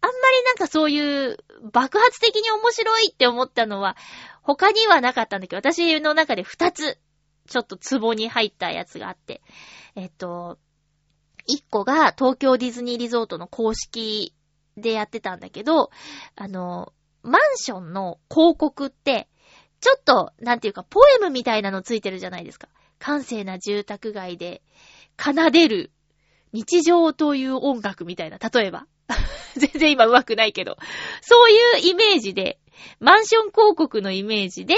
[0.00, 1.38] あんまりなんかそういう
[1.72, 3.96] 爆発的に面白いって思ったのは、
[4.42, 6.98] 他にはなかったんだけど、私の中で二つ、
[7.48, 9.42] ちょっとツボに入ったやつがあって、
[9.94, 10.58] えっと、
[11.46, 14.34] 一個が東京ディズニーリゾートの公式
[14.76, 15.90] でやってたんだけど、
[16.36, 19.28] あの、マンションの広告って、
[19.84, 22.68] ちょっと、なんていうか、ポエムみたいなのついてるじゃないですか。
[22.98, 24.62] 閑静な住宅街で
[25.22, 25.90] 奏でる
[26.54, 28.86] 日常という音楽みたいな、例えば。
[29.56, 30.78] 全然今上手くないけど。
[31.20, 32.58] そういうイメージで、
[32.98, 34.74] マンション広告のイメージで、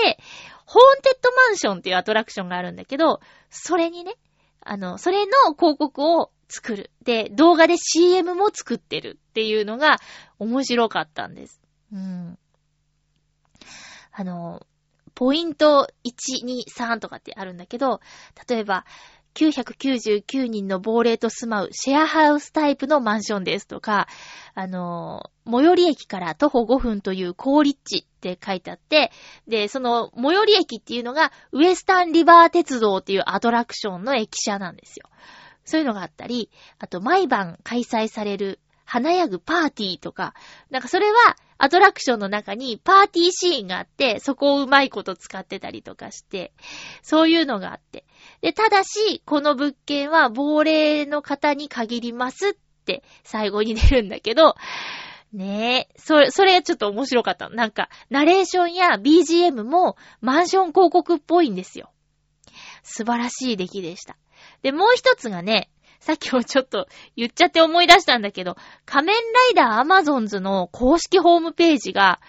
[0.65, 4.17] ホーンテッドマンションっていうアトラクションがあるんだけど、それにね、
[4.61, 6.91] あの、それの広告を作る。
[7.05, 10.01] で、動画で CM も作ってるっていうのが
[10.41, 11.61] 面白かったんです。
[11.93, 12.37] うん。
[14.11, 14.67] あの、
[15.17, 18.01] ポイント1、2、3とかってあるんだけど、
[18.49, 18.85] 例えば、
[19.35, 24.09] 999人の亡霊と住まうシェアハウスタイプのマンションですとか、
[24.55, 29.11] あの、最寄り駅から徒歩5分という高立地って書いてあって、
[29.49, 35.09] で、その最寄り駅っていうのがウエスタンリバー鉄道っていうアトラクションの駅舎なんですよ。
[35.65, 40.33] そういうのがあったり、あと毎晩開催される花屋具パーティーとか、
[40.71, 46.53] なんかそれはアトラクションの中にパーティーシーンがあって、そこをうまいこと使ってたりとかして、
[47.03, 48.05] そういうのがあって。
[48.41, 54.55] で、ただし、この物件は亡霊の方に限りますって最後に出るんだけど、
[55.33, 57.57] ねえ、それ、それちょっと面白かったの。
[57.57, 61.91] なんか、ナレーションや BGM もマンション広告っぽいんですよ。
[62.83, 64.17] 素晴らしい出来でした。
[64.63, 65.69] で、もう一つがね、
[66.07, 72.21] さっきもちょっと言っちゃって思い出したんだけど、仮面ライダーアマゾンズの公式ホームページが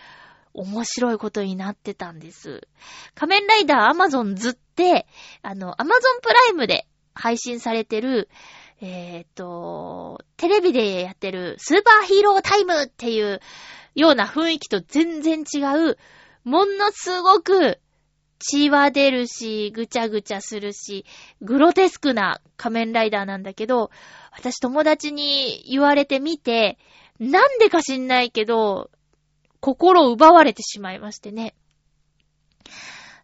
[0.56, 2.68] 面白いことになってたんです。
[3.14, 5.06] 仮面ライダーアマゾンズって、
[5.44, 8.30] あの、アマゾンプライムで配信されてる、
[8.82, 13.42] えっ、と、テレビでやってるスーパーヒーロータイムっていう
[13.94, 15.60] ような雰囲気と全然違
[15.92, 16.00] う、
[16.44, 17.80] ものすごく
[18.40, 21.06] 血は出るし、ぐちゃぐちゃするし、
[21.42, 23.90] グロテスクな仮面ライダーなんだけど、
[24.32, 26.78] 私友達に言われてみて、
[27.20, 28.92] なんでか知んないけど、
[29.60, 31.56] 心奪われてしまいましてね。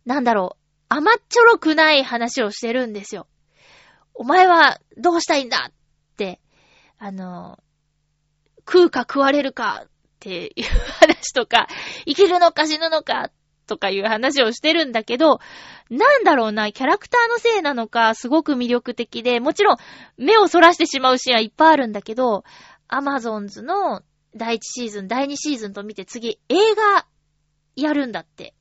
[0.06, 3.28] なんだろう、甘っちょろくない話をしてるんですよ。
[4.16, 5.74] お前はどうしたいんだっ
[6.18, 6.40] て、
[6.98, 7.60] あの、
[8.60, 10.64] 食うか食われるかっていう
[11.00, 11.68] 話とか、
[12.06, 13.32] 生きるのか死ぬのか
[13.66, 15.40] とかいう話をしてるんだけど、
[15.90, 19.78] なんだろうな、キャラクターのせいなのか、すごく魅力的で、もちろん
[20.18, 22.44] 目をそらしてしまうシーンはいっぱいあるんだけど、
[22.88, 24.02] アマゾンズの
[24.36, 27.06] 第1シーズン、第2シーズンと見て次映画
[27.76, 28.54] やるんだって。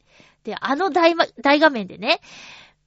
[0.44, 2.20] で、あの大ま大画面でね、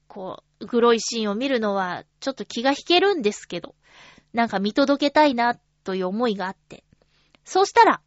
[0.08, 3.76] こう、グロいシーンを見るのはちょっと気が引けるんですけど、
[4.34, 6.84] なんか見届けたいなという思いがあって。
[7.44, 8.02] そうしたら、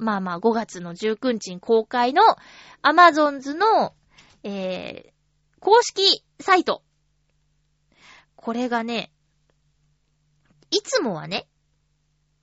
[0.00, 2.22] まあまあ5月の19日に公開の
[2.82, 3.94] アマゾンズの、
[4.42, 5.10] えー、
[5.60, 6.82] 公式サイト。
[8.34, 9.12] これがね、
[10.70, 11.46] いつもはね、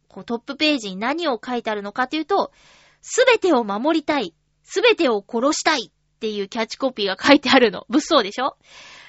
[0.07, 2.51] こうトップページに何を書いてあるのかというと、
[3.01, 7.87] すべてを守りたい、すべてを殺したいっていうキャッチコピーが書いてあるの。
[7.89, 8.55] 物騒でしょ？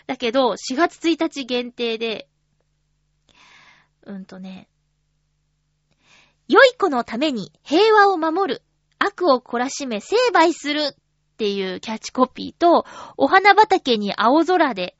[0.06, 2.28] だけど、4月1日限定で、
[4.06, 4.68] うんとね、
[6.48, 8.62] 良い子のために平和を守る、
[8.98, 10.94] 悪を懲らしめ成敗するっ
[11.36, 14.96] ていうキャッチコピーと、お花畑に青空で、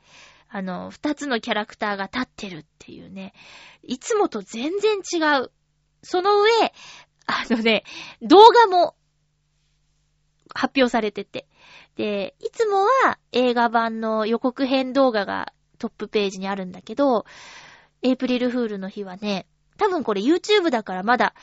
[0.50, 3.32] あの、二つのキャラクターが立ってるっていうね、
[3.82, 5.51] いつもと全然違う。
[6.03, 6.51] その上、
[7.26, 7.84] あのね、
[8.22, 8.94] 動画も
[10.55, 11.46] 発表されてて。
[11.96, 17.24] で、いつもは映画版の予告編動画がトップページにあるんだけど、
[18.03, 19.46] エイプリルフールの日はね、
[19.79, 21.35] 多分これ YouTube だからまだ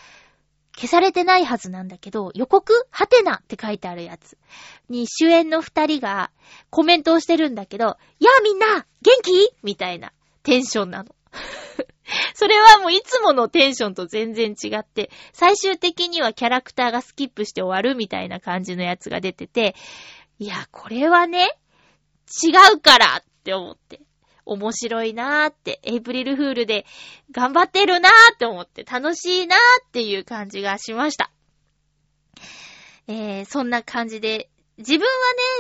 [0.76, 2.86] 消されてないはずなんだけど、予告？
[2.92, 4.38] はてなって書いてあるやつ
[4.90, 6.32] に主演の二人が
[6.70, 7.94] コメントをしてるんだけど、や
[8.38, 9.56] あみんな元気？
[9.64, 10.12] みたいな
[10.44, 11.16] テンションなの。
[12.36, 19.76] それはもういつものテンションと全然違って、最終的にはキャラクターがスキップして終わるみたいな感じのやつが出てて、
[20.40, 21.48] いや、これはね、
[22.44, 24.02] 違うからって思って。
[24.46, 26.86] 面白いなーって、エイプリルフールで
[27.32, 31.32] 頑張ってるなーって思って、楽しいなーっていう感じがしました。
[33.08, 35.10] えー、そんな感じで、自分は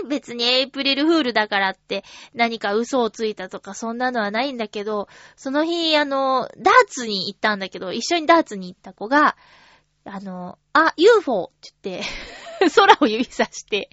[0.04, 5.08] ね、別にエイプリルフールだからって何か嘘をついたとかそんなのはないんだけど、
[5.38, 9.38] その日、あの、ダーツに行ったんだけど、一緒にダーツに行った子が、
[10.04, 12.10] あの、あ、UFO って言って、
[12.76, 13.89] 空を指さして、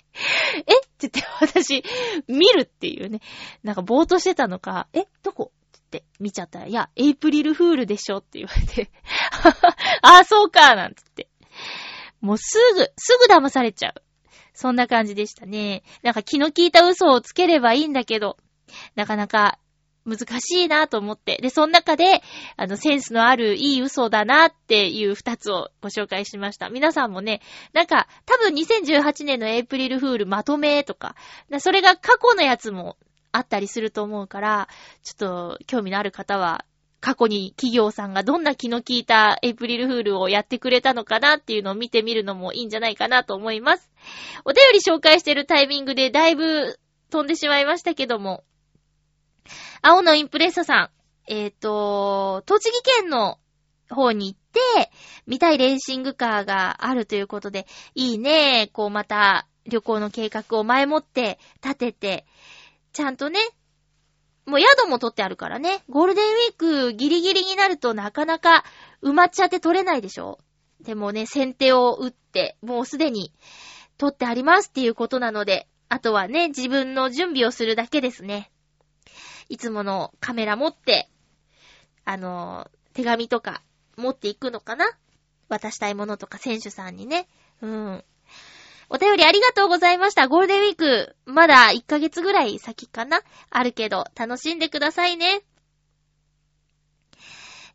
[0.57, 0.61] え？
[0.61, 0.65] っ
[0.99, 1.85] て言って私、
[2.29, 3.21] 見るっていうね。
[3.63, 5.07] なんかぼーっとしてたのか、え？
[5.23, 5.53] どこ？
[5.53, 8.91] って言って見ちゃったら、いや、エイプリルフールでしょって言われて、
[10.03, 11.29] あ、そうかなんつって。
[12.21, 14.03] もうすぐ、すぐ騙されちゃう。
[14.55, 15.83] そんな感じでしたね。
[16.03, 18.37] なんか気の利いた嘘をつければいいんだけど、
[18.95, 19.59] なかなか
[20.05, 21.39] 難しいなと思って。
[21.41, 22.23] で、その中で、
[22.57, 26.71] あの、センスのあるいい嘘だなっていう二つをご紹介しました。
[26.71, 27.41] 皆さんもね、
[27.73, 31.15] なんか、多分2018年のエイプリルフールまとめとか、
[31.59, 32.97] それが過去のやつも
[33.31, 34.69] あったりすると思うから、
[35.03, 36.65] ちょっと興味のある方は、
[37.01, 43.91] 過去に企業さんがどんな気の利いたエイプリルフールをやってくれたのかなっていうのを見てみるのもいいんじゃないかなと思います。
[44.45, 46.79] お便り紹介してるタイミングでだいぶ
[47.11, 48.45] 飛んでしまいましたけども、
[49.83, 50.91] 青のインプレッサさ
[51.29, 53.39] ん、えっ、と、栃木県の
[53.91, 54.91] 方に行って、
[55.27, 62.27] 見たいレーシングカーがあるということで、いいね、こうまた旅行の計画を前もって立てて、
[62.93, 63.41] ちゃんとね、
[64.45, 68.65] もう宿も取ってあるからね、ゴールデンウィークギリギリになるとなかなか
[69.03, 70.39] 埋まっちゃって取れないでしょ？
[70.81, 73.33] でもね、先手を打って、もうすでに
[73.99, 78.51] 取ってありますっていうことなので、あとはね、自分の準備をするだけですね。
[79.49, 81.09] いつものカメラ持って、
[82.05, 83.63] あの、手紙とか
[83.97, 84.87] 持っていくのかな？
[85.49, 87.27] 渡したいものとか選手さんにね。
[87.61, 88.05] うん。
[88.89, 90.29] お便りありがとうございました。
[90.29, 93.21] ゴールデンウィーク、まだ1ヶ月ぐらい先かな？
[93.51, 95.43] あるけど、楽しんでくださいね。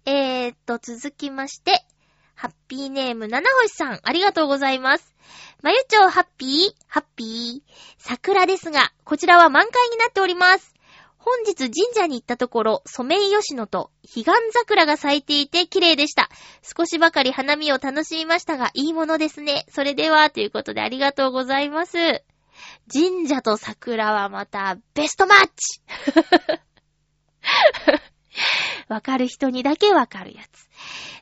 [0.05, 1.85] えーっと、続きまして、
[2.33, 5.15] ハッピーネーム、七星さん、ありがとうございます。
[5.63, 6.75] まゆちょうハッピー？
[6.87, 7.73] ハッピー？
[7.97, 10.75] 桜ですが、こちらは満開になっております。
[11.29, 16.29] 本日神社に行ったところ、ソメイヨシノと彼岸桜が咲いていて綺麗でした。
[16.63, 19.65] 少しばかり花見を楽しみましたが、いいものですね。
[19.67, 21.97] それでは、ということでありがとうございます。
[22.89, 25.81] 神社と桜はまた、ベストマッチ
[28.87, 30.69] わかる人にだけわかるやつ。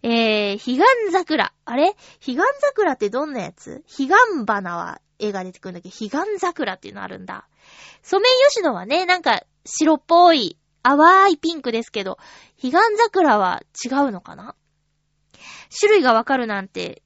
[0.04, 0.84] えー、彼岸
[1.14, 1.52] 桜。
[1.66, 1.96] あれ？
[2.24, 3.84] 彼岸桜ってどんなやつ？
[3.88, 7.48] 彼岸花は絵が出てくるんだけど、彼岸桜っていうのあるんだ。
[8.04, 12.18] ソメイヨシノはね、なんか白っぽい、淡いピンクですけど、
[12.62, 14.56] 彼岸桜は違うのかな？
[15.78, 17.02] 種類がわかるなんて、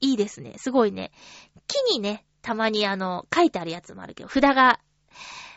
[0.00, 0.54] いいですね。
[0.56, 1.12] すごいね。
[1.66, 4.80] 木にね、たまにあの、書いてあるやつもあるけど、札が、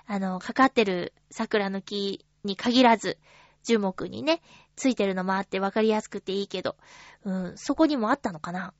[0.06, 3.18] あの、かかってる桜の木に限らず、
[3.64, 4.42] 樹木にね、
[4.76, 6.76] ついてるのもあってわかりやすくていいけど、
[7.24, 8.74] うん、そこにもあったのかな？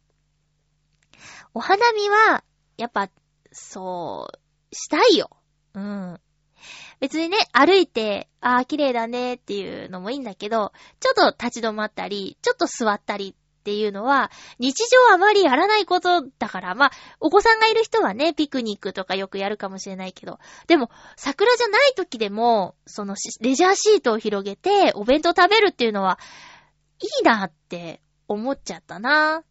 [1.54, 2.44] お花見は、
[2.76, 3.10] やっぱ、
[3.54, 5.30] そう、したいよ。
[5.74, 6.20] うん。
[7.04, 26.20] 別にね、歩いて、ああ、綺麗だねっていうのもいいんだけど、ちょっと立ち止まったり、ちょっと座ったりっていうのは、日常あまりやらないことだから、まあ、お子さんがいる人はね、ピクニックとかよくやるかもしれないけど、でも、桜じゃない時でも、その、レジャーシートを広げて、お弁当食べるっていうのは、
[27.02, 28.00] いいなって
[28.30, 29.44] 思っちゃったな。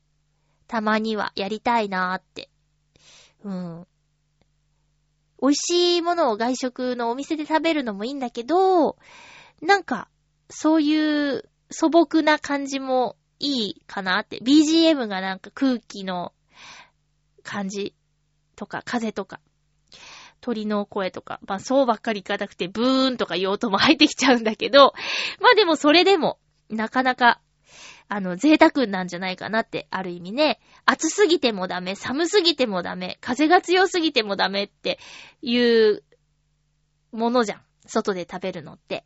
[0.68, 2.48] たまにはやりたいなって。
[3.44, 3.86] うん。
[5.42, 8.96] 美味しいものを外食のお店で食べるのもいいんだけど、
[9.60, 10.08] なんか、
[10.48, 14.38] そういう素朴な感じもいいかなって。
[14.38, 16.32] BGM がなんか空気の
[17.42, 17.94] 感じ
[18.54, 19.40] とか、風とか、
[20.40, 24.92] 鳥の声とか、まあそうばっかりいかなくて、ブーンとか用途も入ってきちゃうんだけど、
[25.40, 26.38] まあでもそれでも、
[26.70, 27.40] なかなか、
[28.08, 30.60] あの、贅沢なんじゃないかなって、ある意味ね。
[30.84, 34.98] 暑すぎてもダメ、寒すぎてもダメ、風が強すぎてもダメって
[35.40, 36.02] いう
[37.12, 37.62] ものじゃん。
[37.86, 39.04] 外で食べるのって。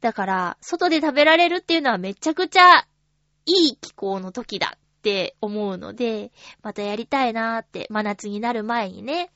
[0.00, 2.86] だから、外で食べられるっていうのはめちゃくちゃ
[3.46, 6.32] いい気候の時だって思うので、
[6.62, 9.30] またやりたいなーって、真夏になる前にね。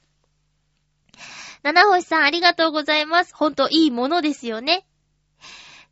[1.63, 3.35] 七星さんありがとうございます。
[3.35, 4.87] ほんといいものですよね。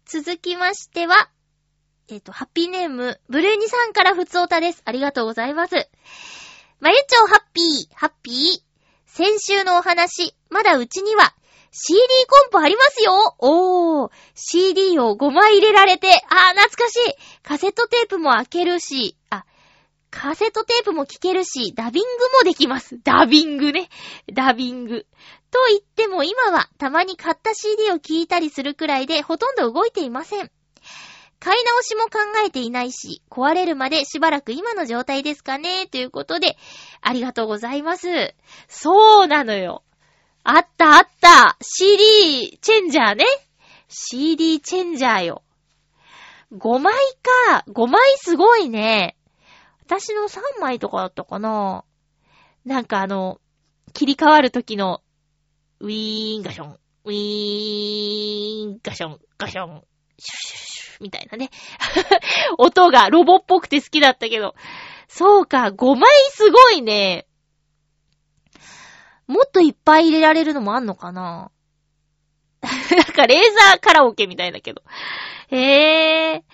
[0.04, 1.30] 続きましては、
[2.10, 4.82] えっ、と、ハッピーネーム、ブルーニさんからふつおたです。
[4.84, 5.88] ありがとうございます。
[6.80, 8.62] まゆちょハッピー、ハッピー。
[9.06, 11.34] 先週のお話、まだうちには、
[11.70, 11.98] CD
[12.28, 19.46] コンポありますよおー、CD を5枚入れられて、あー、懐かしいカセットテープも開けるし、あ、
[20.10, 23.00] カセットテープも聴けるし、ダビングもできます。
[23.02, 23.88] ダビングね。
[24.32, 25.06] ダビング。
[25.50, 30.52] と言っても今はたまに買った CD を聴いたりするくらいでほとんど動いていません。
[31.40, 36.56] 買い直しも考えていないし、壊れるまでしばらく今の状態ですかねということで、
[37.00, 38.34] ありがとうございます。
[38.68, 39.82] そうなのよ。
[40.42, 41.56] あったあった。
[41.62, 43.24] CD チェンジャーね。
[43.88, 45.42] CD チェンジャーよ。
[46.52, 46.94] 5枚
[47.48, 47.64] か。
[47.68, 49.16] 5枚すごいね。
[49.86, 51.84] 私の3枚とかだったかな。
[52.64, 53.40] なんかあの、
[53.92, 55.02] 切り替わる時の、
[55.80, 59.82] ウィーンガション、ウィーンガション、ガション、
[60.18, 60.63] シュシュシュ
[61.00, 61.50] みたいなね。
[62.58, 64.54] 音がロボっぽくて好きだったけど。
[65.08, 67.26] そうか、5枚すごいね。
[69.26, 71.50] もっといっぱい入れられるのもあんのかな
[72.62, 74.82] なんかレーザーカラオケみたいだけど。
[75.48, 76.44] へえ、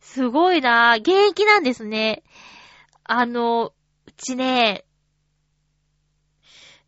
[0.00, 2.22] すごいな現役なんですね。
[3.04, 3.72] あの、
[4.06, 4.84] うちね、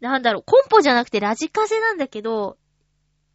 [0.01, 2.57] なんだろう、コンポじゃなくてラジカセなんだけど、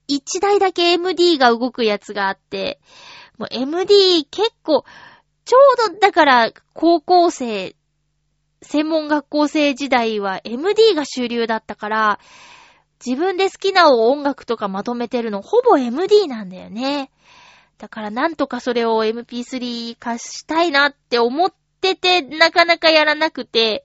[0.08, 2.80] 一台だけ MD が動くやつがあって、
[3.38, 4.86] もう MD 結構、
[5.46, 5.58] ちょ
[5.88, 7.76] うどだから高校生、
[8.62, 12.20] 専門学校生時代は MD が主流だったから、
[13.06, 17.12] 自分で好きな音楽とかまとめてるのほぼ MD なんだよね。
[17.78, 23.84] だからなんとかそれを MP3 化したいなって思ってて、なかなかやらなくて、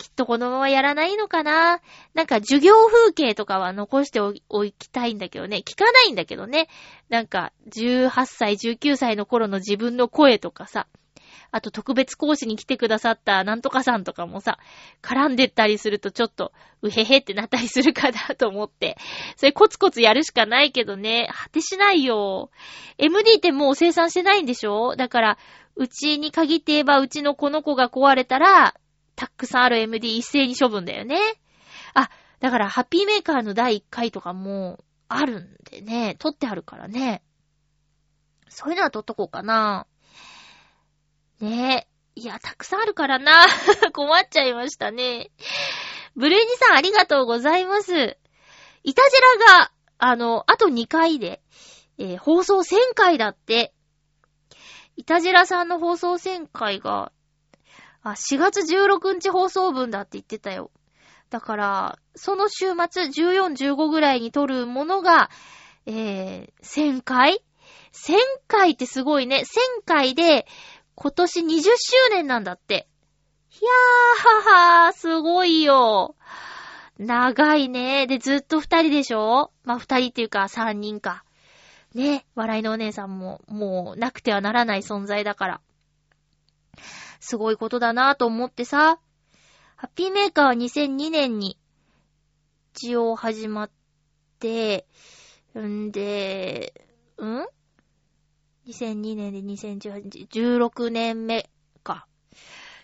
[0.00, 1.80] きっとこのままやらないのかな？
[2.14, 5.58] なんか授業風景とかは残しておきたいんだけどね。
[5.58, 6.68] 聞かないんだけどね。
[7.10, 10.86] なんか18歳、19歳の頃の自分の声とかさ。
[11.52, 14.58] あと特別講師に来てくださったなんとかさんとかもさ、
[15.02, 18.96] 絡んでったりするとちょっと、うへへってなったりするかなと思って。
[19.36, 21.28] それコツコツやるしかないけどね。
[21.30, 22.50] 果てしないよ。
[22.98, 25.38] MD ってもう生産してないんでしょだから、
[25.76, 28.74] うちに限って言えば、うちのこの子が壊れたら、
[29.20, 31.18] たくさんある MD 一斉に処分だよね。
[31.92, 32.08] あ、
[32.38, 37.22] だから、ハッピーメーカーの第1回とかも、あるんでね、撮ってあるからね。
[38.48, 39.86] そういうのは撮っとこうかな。
[41.38, 42.20] ねえ。
[42.20, 43.44] いや、たくさんあるからな。
[43.92, 45.30] 困っちゃいましたね。
[46.16, 47.92] ブルーニさんありがとうございます。
[48.84, 51.42] イタジラが、あの、あと2回で、
[51.98, 53.74] えー放送1000回だって。
[54.96, 57.12] イタジラさんの放送1000回が、
[58.02, 60.70] あ、4月16日放送分だって言ってたよ。
[61.30, 65.30] だから、その週末14、15ぐらいに撮るものが、
[65.86, 67.42] えー、1000回
[67.92, 68.14] ?1000
[68.48, 69.44] 回ってすごいね。
[69.44, 70.46] 1000回で、
[70.94, 72.88] 今年20周年なんだって。
[73.52, 76.16] いやーははすごいよ。
[76.98, 78.06] 長いね。
[78.06, 79.52] で、ずっと二人でしょ？
[79.64, 81.24] まあ、二人っていうか三人か。
[81.94, 82.26] ね。
[82.34, 85.60] 笑いのお姉さんも、もう、なくてはならない存在だから。
[87.20, 88.98] すごいことだなぁと思ってさ。
[89.76, 91.56] ハッピーメーカーは2002年に、
[92.74, 93.70] 一応始まっ
[94.38, 94.86] て、
[95.58, 96.74] んで、
[97.18, 97.46] ん
[98.66, 101.48] ?2002 年で2018、16年目
[101.82, 102.06] か。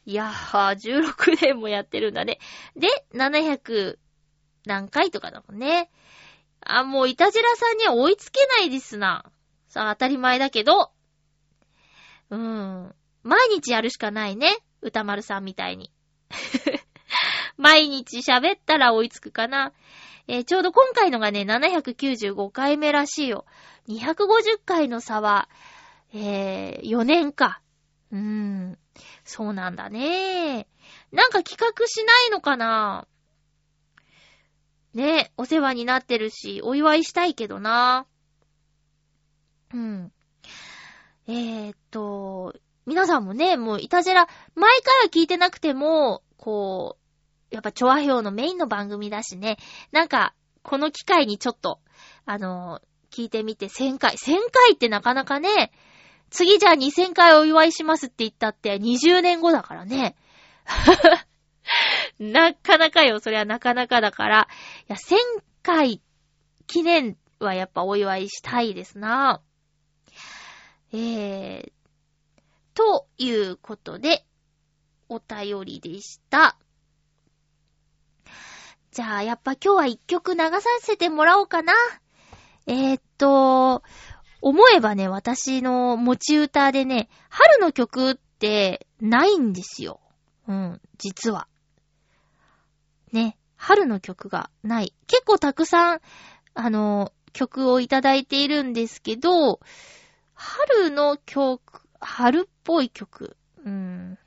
[0.06, 2.38] いやー、16年もやってるんだね。
[2.76, 3.98] で、700
[4.66, 5.90] 何回とかだもんね。
[6.60, 9.24] あ、もう、いたじらさんには追いつけないですな。
[9.68, 10.90] さあ、当たり前だけど。
[12.30, 12.94] うーん。
[13.26, 14.56] 毎日やるしかないね。
[14.82, 15.90] 歌丸さんみたいに。
[17.58, 19.72] 毎日喋ったら追いつくかな。
[20.28, 23.44] えーちょうど今回のがね、795回目らしいよ。
[23.88, 25.48] 250回の差は、
[26.14, 27.60] えー、4年か。
[28.12, 28.78] うーん。
[29.24, 30.68] そうなんだね。
[31.12, 33.06] なんか企画しないのかな
[34.94, 38.06] ね、お世話になってるし、お祝いしたいけどな。
[39.74, 40.12] うん。
[41.28, 42.54] えー、っと、
[42.86, 46.96] 皆さんもね、もういたじら、前から聞いてなくても、こ
[47.50, 49.58] う、やっぱ、チョアヘオのメインの番組だしね、
[49.92, 51.80] なんか、この機会にちょっと、
[52.24, 52.80] あの
[53.10, 54.14] 聞いてみて、1000回。
[54.14, 55.72] 1000回ってなかなかね、
[56.30, 60.16] 次じゃあ2000回お祝いしますって言ったって20年後だからね。
[62.18, 64.48] なかなかよ、それはなかなかだから。
[64.88, 65.16] いや、1000
[65.62, 66.00] 回
[66.66, 69.40] 記念はやっぱお祝いしたいですな。
[70.92, 71.72] えー、
[72.76, 74.26] ということで、
[75.08, 76.58] お便りでした。
[78.90, 81.72] じゃあ、やっぱ今日は一曲流させてもらおうかな。
[82.66, 83.82] えー、っと、
[84.42, 90.00] 思えばね、私の持ち歌でね、春の曲ってないんですよ。
[90.46, 91.48] うん、実は。
[93.10, 94.92] ね、春の曲がない。
[95.06, 96.00] 結構たくさん、
[96.52, 99.60] あの、曲をいただいているんですけど、
[100.34, 104.18] 春の曲、春っぽい曲、うん、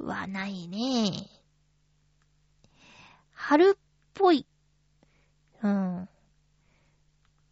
[0.00, 1.30] はないね。
[3.32, 3.78] 春っ
[4.12, 4.44] ぽい、
[5.62, 6.08] うん。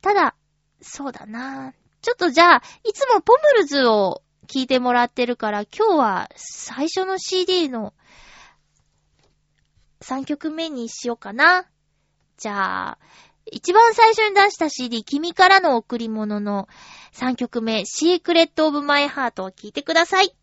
[0.01, 0.35] ただ、
[0.81, 1.73] そうだな。
[2.01, 7.95] ちょっとじゃあ、いつもポムルズを聞いてもらってるから、今日は最初の CD の
[10.01, 11.69] 3曲目にしようかな。
[12.39, 12.99] じゃあ、
[13.51, 16.69] 一番最初に出した CD、君からの贈り物の
[17.15, 20.35] 3曲目、シークレットオブマイハートを聴いてください。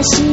[0.00, 0.29] así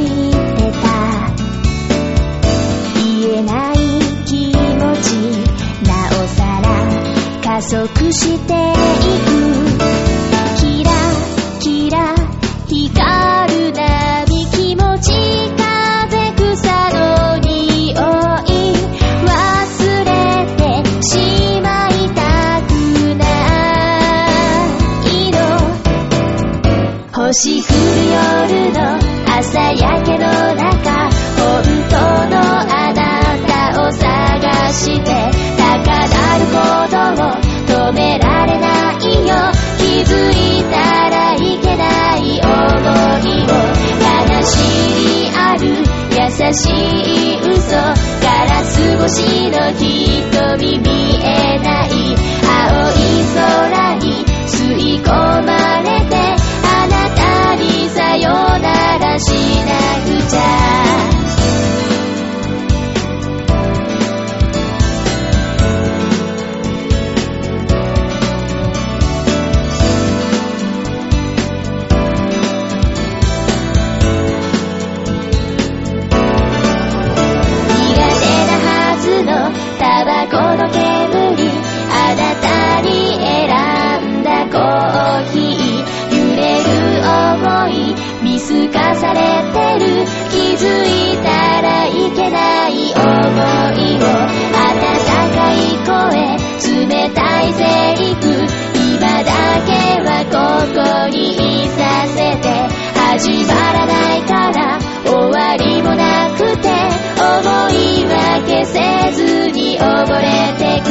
[110.58, 110.88] てく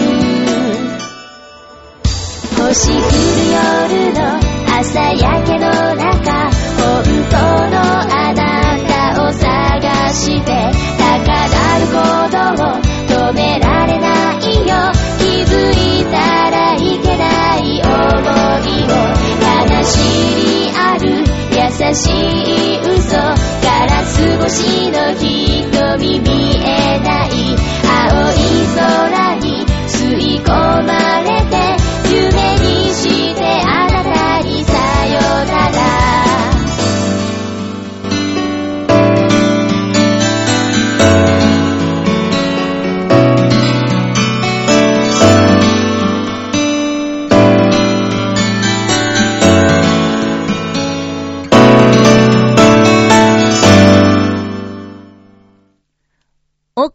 [2.61, 3.03] 星降る
[3.53, 4.19] 夜の
[4.79, 6.85] 朝焼けの中本
[7.31, 8.41] 当のあな
[8.87, 8.91] た
[9.25, 10.51] を探して
[10.99, 11.05] 高
[11.49, 11.99] 鳴るこ
[12.31, 12.67] とを
[13.07, 14.05] 止められな
[14.39, 14.73] いよ
[15.19, 16.17] 気づいた
[16.51, 17.91] らいけない思
[18.65, 18.95] いを
[19.41, 19.93] 悲し
[20.37, 21.05] みある
[21.53, 21.57] 優
[21.95, 23.27] しい嘘か
[23.87, 25.46] ら越しの日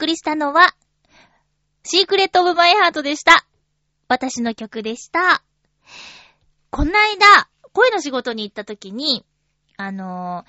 [0.06, 0.76] りしたのは、
[1.84, 3.45] Secret of my heart でした。
[4.08, 5.43] 私の曲でした。
[6.70, 9.26] こないだ、声の仕事に行った時に、
[9.78, 10.45] あの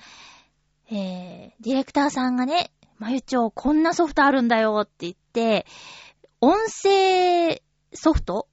[0.91, 5.65] ー、えー、ディレクターさんがね、まゆちょ、こんなソフトあるんだよって言って、
[6.39, 7.61] 音声
[7.93, 8.47] ソフト？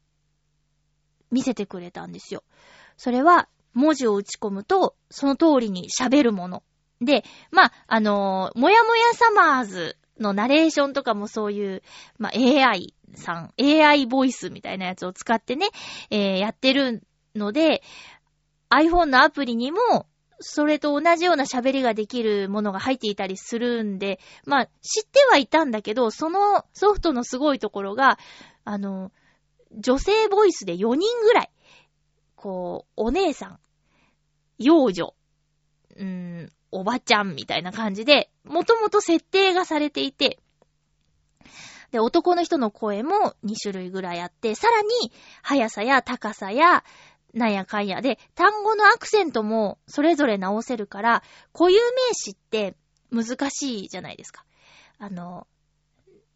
[1.30, 2.42] 見せてくれたんですよ。
[2.96, 6.62] それは、文字を打ち込むと、その通りに喋るもの。
[7.00, 11.82] で、まあ、あのーもやもやサマーズのナレーションとかもそういう、
[12.18, 15.68] まあ、AI さん、AI ボイスみたいなやつを使ってね、
[16.10, 17.02] えーやってる
[17.34, 17.82] ので、
[18.70, 20.06] iPhone のアプリにも、
[20.38, 28.18] それと同じような喋りができるものが入っていたりするんで、まあ、知ってはいたんだけど、そのソフトのすごいところが、
[28.64, 29.12] あの、
[29.72, 31.50] 女性ボイスで4人ぐらい、
[32.36, 33.60] こう、お姉さん、
[34.58, 35.14] 幼女、
[36.70, 40.38] おばちゃんみたいな感じで、もともと設定がされていて、
[41.90, 45.12] で、男の人の声も2種類ぐらいあって、さらに、
[45.42, 46.84] 速さや高さや、
[47.34, 52.76] なんやかんやで、単語のアクセントもそれぞれ直せるから、固有名詞って
[53.10, 54.44] 難しいじゃないですか。
[54.98, 55.46] あの、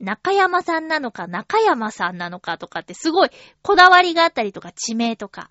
[0.00, 3.30] 中山さんなのか中山さんなのかとかってすごい
[3.62, 5.48] こだわりがあったりとか地名とか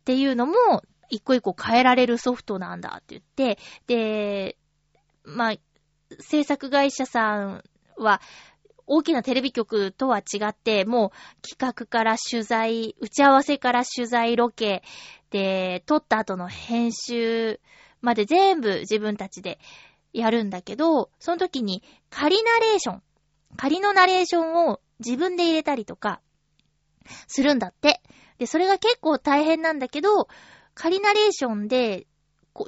[0.00, 0.54] っていうのも
[1.08, 4.56] 一個一個変えられるソフトなんだって言って、で、
[5.24, 5.54] まあ、
[6.20, 7.64] 制作会社さん
[7.96, 8.20] は
[8.86, 14.82] 大きなテレビ局とは違って、もう企画から取材、打ち合わせから取材ロケ、
[15.30, 17.60] で、撮った後の編集
[18.00, 19.58] まで全部自分たちで
[20.14, 23.02] やるんだけど、その時に仮ナレーション、
[23.56, 26.20] 仮のナレーションを自分で入れたりとか、
[27.26, 28.00] するんだって。
[28.38, 30.28] で、それが結構大変なんだけど、
[30.78, 32.06] 仮ナレーションで、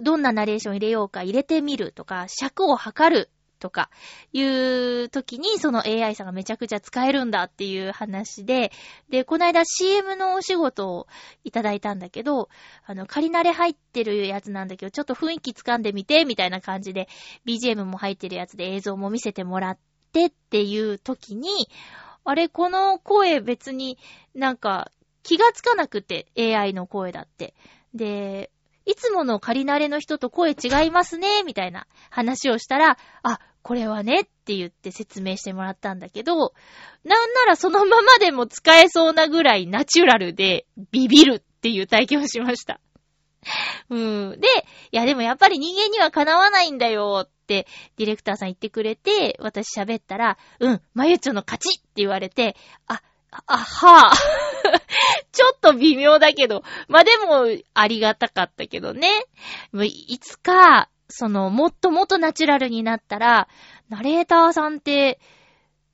[0.02, 3.30] どんなナレーション入れようか入れてみるとか、尺を測る
[3.60, 3.88] とか、
[4.32, 8.72] いう時にその AI さんがめちゃくちゃ使えるんだっていう話で、
[9.10, 11.06] で、この間 CM のお仕事を
[11.44, 12.48] いただいたんだけど、
[12.84, 17.08] あの、仮慣れ入ってるやつなんだけど、ちょっと雰囲気掴んでみて、みたいな感じで、
[17.46, 19.78] BGM も入ってるやつで映像も見せてもらっ
[20.12, 21.68] てっていう時に、
[22.24, 23.98] あれ、この声別に
[24.34, 24.90] なんか
[25.22, 27.54] 気がつかなくて、AI の声だって。
[27.94, 28.50] で、
[28.86, 36.54] いつもの仮慣れの人と声違いますね、みたいな話をしたら、あ、これはねって言って説明してもらったんだけど、
[37.04, 42.80] なんならそのままでも使えそうなぐらいナチュラルでビビるっていう体験をしました。
[43.90, 44.40] うん。
[44.40, 44.48] で、
[44.92, 47.66] いやでもやっぱり人間にはかなわないんだよって
[47.96, 53.02] ディレクターさん言ってくれて、私喋ったら、うん、まゆちょの勝ちって言われて、あ、
[53.46, 54.39] あ、はぁ。
[55.32, 59.08] ちょっと微妙だけど、まあ、でも、ありがたかったけどね。
[59.84, 63.48] いつか、その、もっともっとナチュラルになったら、
[63.88, 65.20] ナレーターさんって、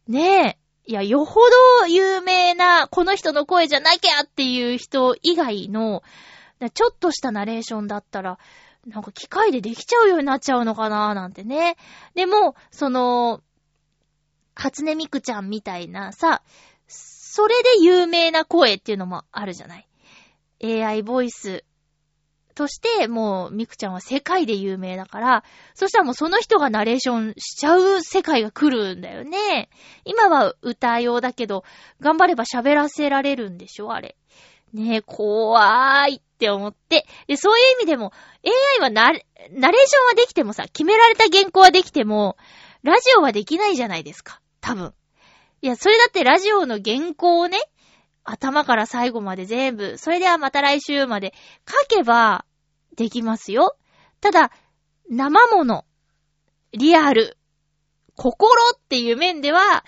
[0.08, 1.40] ねえ、いや、よほ
[1.82, 6.02] ど有名な、この人の声じゃなきゃっていう人以外の、
[6.72, 8.38] ちょっとしたナレーションだったら、
[8.86, 11.76] なんか機械でできちゃうようになっちゃうのかなーなんてね。
[12.14, 13.42] でも、その、
[14.54, 16.42] 初音ミクちゃんみたいなさ、
[17.36, 19.86] それで有名な声っていうのもあるじゃない
[20.64, 21.64] ？AI ボイス
[22.54, 29.68] として、もう、ミクちゃんは世界で有名だから、そしたらもうその人がナレーションしちゃう世界が来るんだよね。
[30.06, 31.62] 今は歌用だけど、
[32.00, 33.92] 頑張れば喋らせられるんでしょ？
[33.92, 34.16] あれ。
[34.72, 37.06] ねえ、怖いって思って。
[37.26, 38.12] で、そういう意味でも、
[38.78, 39.70] AI は、ナレーション
[40.06, 42.38] はできてもさ、決められた原稿はできても、
[42.82, 44.40] ラジオはできないじゃないですか。
[44.62, 44.94] 多分。
[45.62, 47.58] いや、それだってラジオの原稿をね、
[48.24, 51.32] 頭から最後まで全部、それではまた来週まで
[51.68, 52.44] 書けば
[52.96, 53.76] できますよ。
[54.20, 54.50] ただ、
[55.08, 55.84] 生もの、
[56.72, 57.38] リアル、
[58.16, 59.84] 心っていう面では、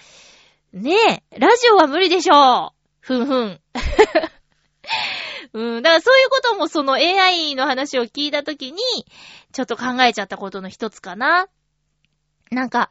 [0.73, 2.79] ねえ、ラジオは無理でしょう。
[3.01, 3.61] ふんふん。
[5.55, 8.81] うん、だからそういうこともその AI の話を聞いたときに、
[9.53, 11.49] ちょっと考えちゃったことの一つかな。
[12.51, 12.91] なんか、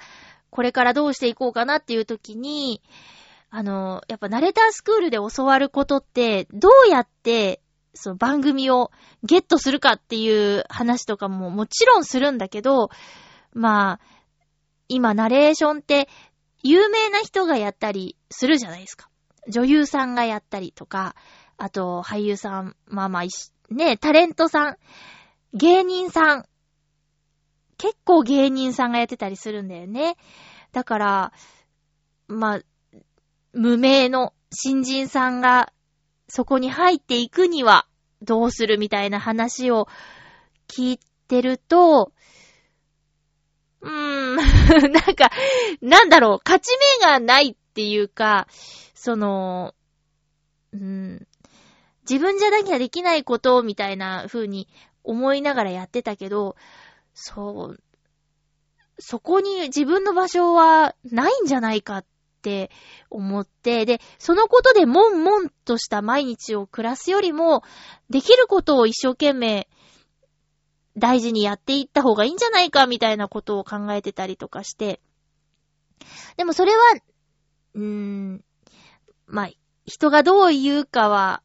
[0.57, 2.81] これからどうしていこうかなっていうときに、
[3.51, 7.61] あの、やっぱナレータースクールで教わることって、どうやって、
[7.93, 8.89] その番組を
[9.21, 12.89] ゲットするかっていう話とかももちろんするんだけど、
[13.53, 14.23] まあ、
[14.87, 16.09] 今ナレーションって
[16.63, 19.11] 有名な人がやったりするじゃないですか。
[19.47, 21.15] 女優さんがやったりとか、
[21.57, 23.23] あと俳優さん、まあまあ、
[23.69, 24.77] ね、タレントさん、
[25.53, 26.45] 芸人さん、
[28.07, 30.15] 構芸人さんがやってたりするんだよね。
[30.71, 31.33] だから、
[32.27, 32.61] まあ、
[33.53, 35.73] 無名の新人さんが
[36.27, 37.85] そこに入っていくには
[38.21, 39.87] どうするみたいな話を
[40.67, 42.11] 聞いてると、
[43.81, 44.35] うーん、
[44.91, 45.29] なんか、
[45.81, 48.47] なんだろう、勝ち目がないっていうか、
[48.95, 49.75] その、
[50.73, 51.27] うん、
[52.09, 54.67] 自分じゃなきゃできないことみたいな風に
[55.03, 56.55] 思いながらやってたけど、
[57.13, 57.83] そう、
[58.99, 62.05] そこに自分の場所はないんじゃないかっ
[62.41, 62.71] て
[63.09, 67.63] 思って、で、そのことで悶々とした毎日を暮らすよりも、
[68.09, 69.67] できることを一生懸命
[70.97, 74.99] 大事にやっていった方がいいんじゃないかみたいなことを考えてたりとかして。
[76.37, 76.79] でもそれは、
[77.75, 78.43] うーん、
[79.27, 79.49] まあ、
[79.85, 81.43] 人がどう言うかは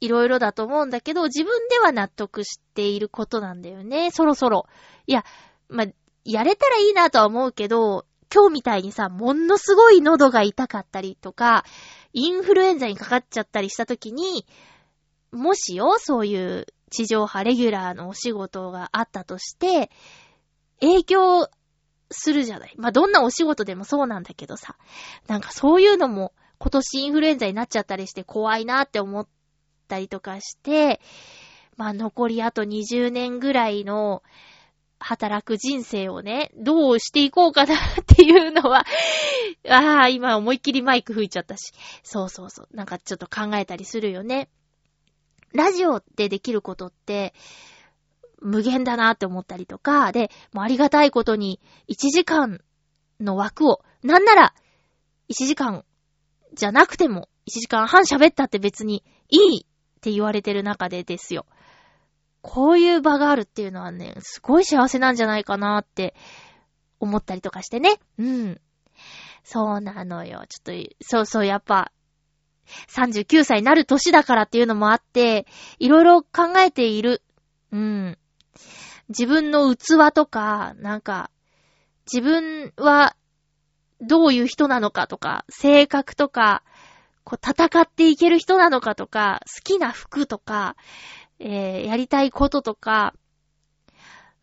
[0.00, 4.66] いろいろだと思うんだけど、自分では納得していることなんだよね、そろそろ。
[5.06, 5.24] いや、
[5.68, 5.86] まあ、
[6.24, 11.64] やれたらいいなとは思うけど、今日みたいにさ、ものすごい喉が痛かったりとか、
[12.12, 14.46] インフルエンザにかかっちゃったりした時に、
[15.30, 19.90] もしよ、そういう地上波レギュラーのお仕事があったとして、
[20.80, 21.48] 影響
[22.10, 22.74] するじゃない。
[22.76, 24.76] まあ、どんなお仕事でもそうなんだけどさ。
[25.26, 29.26] なんかそういうのも今年インフルエンザになっちゃったりして怖いなって思っ
[29.88, 31.00] たりとかして、
[31.76, 34.22] まあ、残りあと20年ぐらいの
[35.04, 38.86] 働く人生をね、どうしていこうかなっていうのは、
[39.68, 41.72] ああ、今思いっきりマイク吹いちゃったし。
[42.02, 42.68] そうそうそう。
[42.72, 44.48] なんかちょっと考えたりするよね。
[45.52, 47.34] ラジオってできることって、
[48.40, 52.62] 無限だなって思ったりとか、で、もうありがたいことに、1時間
[53.20, 54.54] の枠を、なんなら、
[55.28, 55.84] 1時間
[56.54, 61.44] じゃなくても、1時間半喋ったって別にいいって言われてる中でですよ。
[62.46, 66.14] こういう場があるっていうのはね、すごい幸せなんじゃないかなって
[67.00, 67.98] 思ったりとかしてね。
[68.18, 68.60] うん。
[69.42, 70.44] そうなのよ。
[70.50, 71.90] ちょっと、そうそう、やっぱ、
[72.94, 75.46] 39歳になる年だからっていうのもあって、
[75.78, 77.22] いろいろ考えている。
[77.72, 78.18] うん。
[79.08, 81.30] 自分の器とか、なんか、
[82.12, 83.16] 自分は
[84.02, 86.62] どういう人なのかとか、性格とか、
[87.24, 90.76] こう戦っていける人なのかとか、好きな服とか、
[91.38, 93.14] えー、やりたいこととか、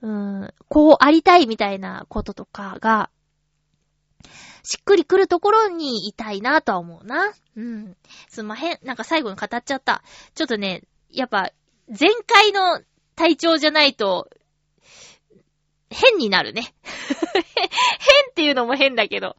[0.01, 3.09] うん、こうありたいみたいなこととかが、
[4.63, 7.33] しっくりくるところにいたいなとは思うな。
[7.55, 7.97] うん。
[8.29, 8.79] すんまへん。
[8.83, 10.03] なんか最後に語っちゃった。
[10.35, 11.51] ちょっとね、やっぱ、
[11.87, 12.81] 前回の
[13.15, 14.29] 体調じゃないと、
[15.91, 16.73] 変になるね。
[17.33, 17.43] 変
[18.31, 19.35] っていうのも変だけど。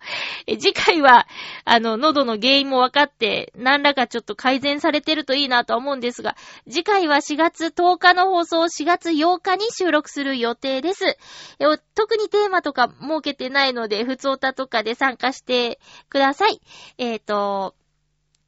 [0.46, 1.26] 次回は、
[1.64, 6.36] あの、喉の原因も分かって、何らかちょっと改善されてるといいなと思うんですが、
[6.68, 11.16] 次回は4月10日の放送を、4月8日に収録する予定です。
[11.94, 15.80] 特にテーマとか設けてないので、普通歌とかで参加して
[16.10, 16.60] ください。
[16.98, 17.74] えっ、と、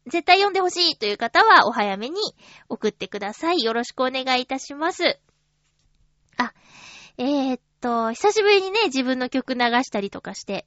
[0.07, 2.18] 絶対読んでほしいという方はお早めに
[2.68, 3.62] 送ってください。
[3.62, 5.18] よろしくお願いいたします。
[6.36, 6.52] あ、
[7.16, 10.64] えー、っと、久しぶりにね、自分の曲流したりとかして、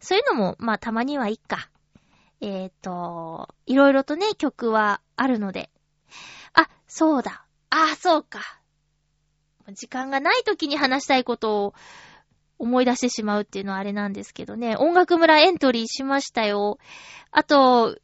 [0.00, 1.68] そういうのも、まあ、たまにはいいか。
[2.40, 5.68] えー、っと、いろいろとね、曲はあるので。
[6.54, 7.44] あ、そうだ。
[7.68, 8.40] あ、そうか。
[9.74, 11.74] 時間がない時に話したいことを
[12.58, 14.76] 思い出してしまうっていうのはあれなんですけどね。
[14.78, 16.78] 音楽村エントリーしましたよ。
[17.30, 17.94] あと、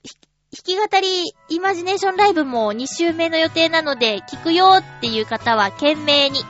[0.53, 6.41] 弾き語りイマジネーションライブも2週目の予定なので、聞くよっていう方は懸命に、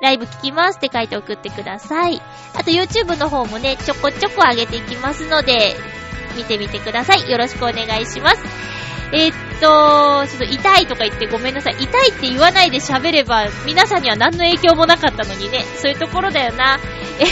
[0.00, 2.20] ライブ聞きますって書いて送ってください。
[2.54, 5.76] あと YouTube の方もね、ちょこちょこ上げていきますので、
[6.36, 7.30] 見てみてください。
[7.30, 8.42] よろしくお願いします。
[9.12, 11.76] えー、っと、ちょっと痛いとか言ってごめんなさい。
[11.80, 15.64] 痛いって言わないで喋れば、皆さんには何の影響もなかったのにね。
[15.76, 16.78] そういうところだよな。
[17.18, 17.24] え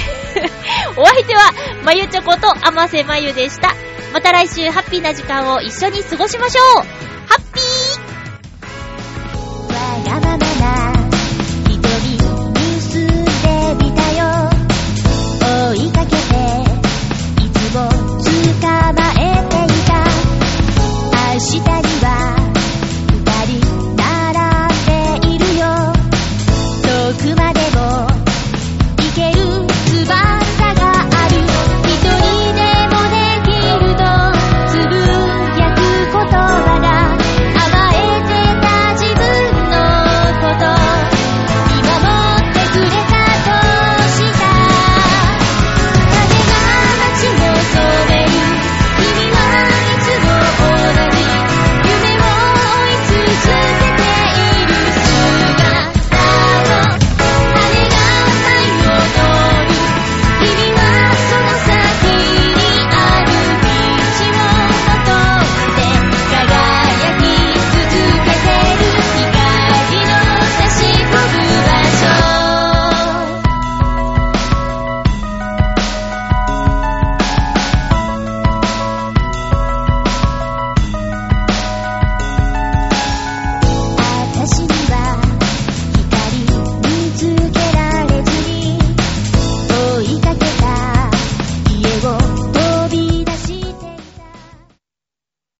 [0.96, 1.52] お相手は、
[1.84, 3.74] まゆちょこと、あませまゆでした。
[4.12, 6.80] また来週ハッピーな時間を一緒に過ごしましょ
[7.14, 7.17] う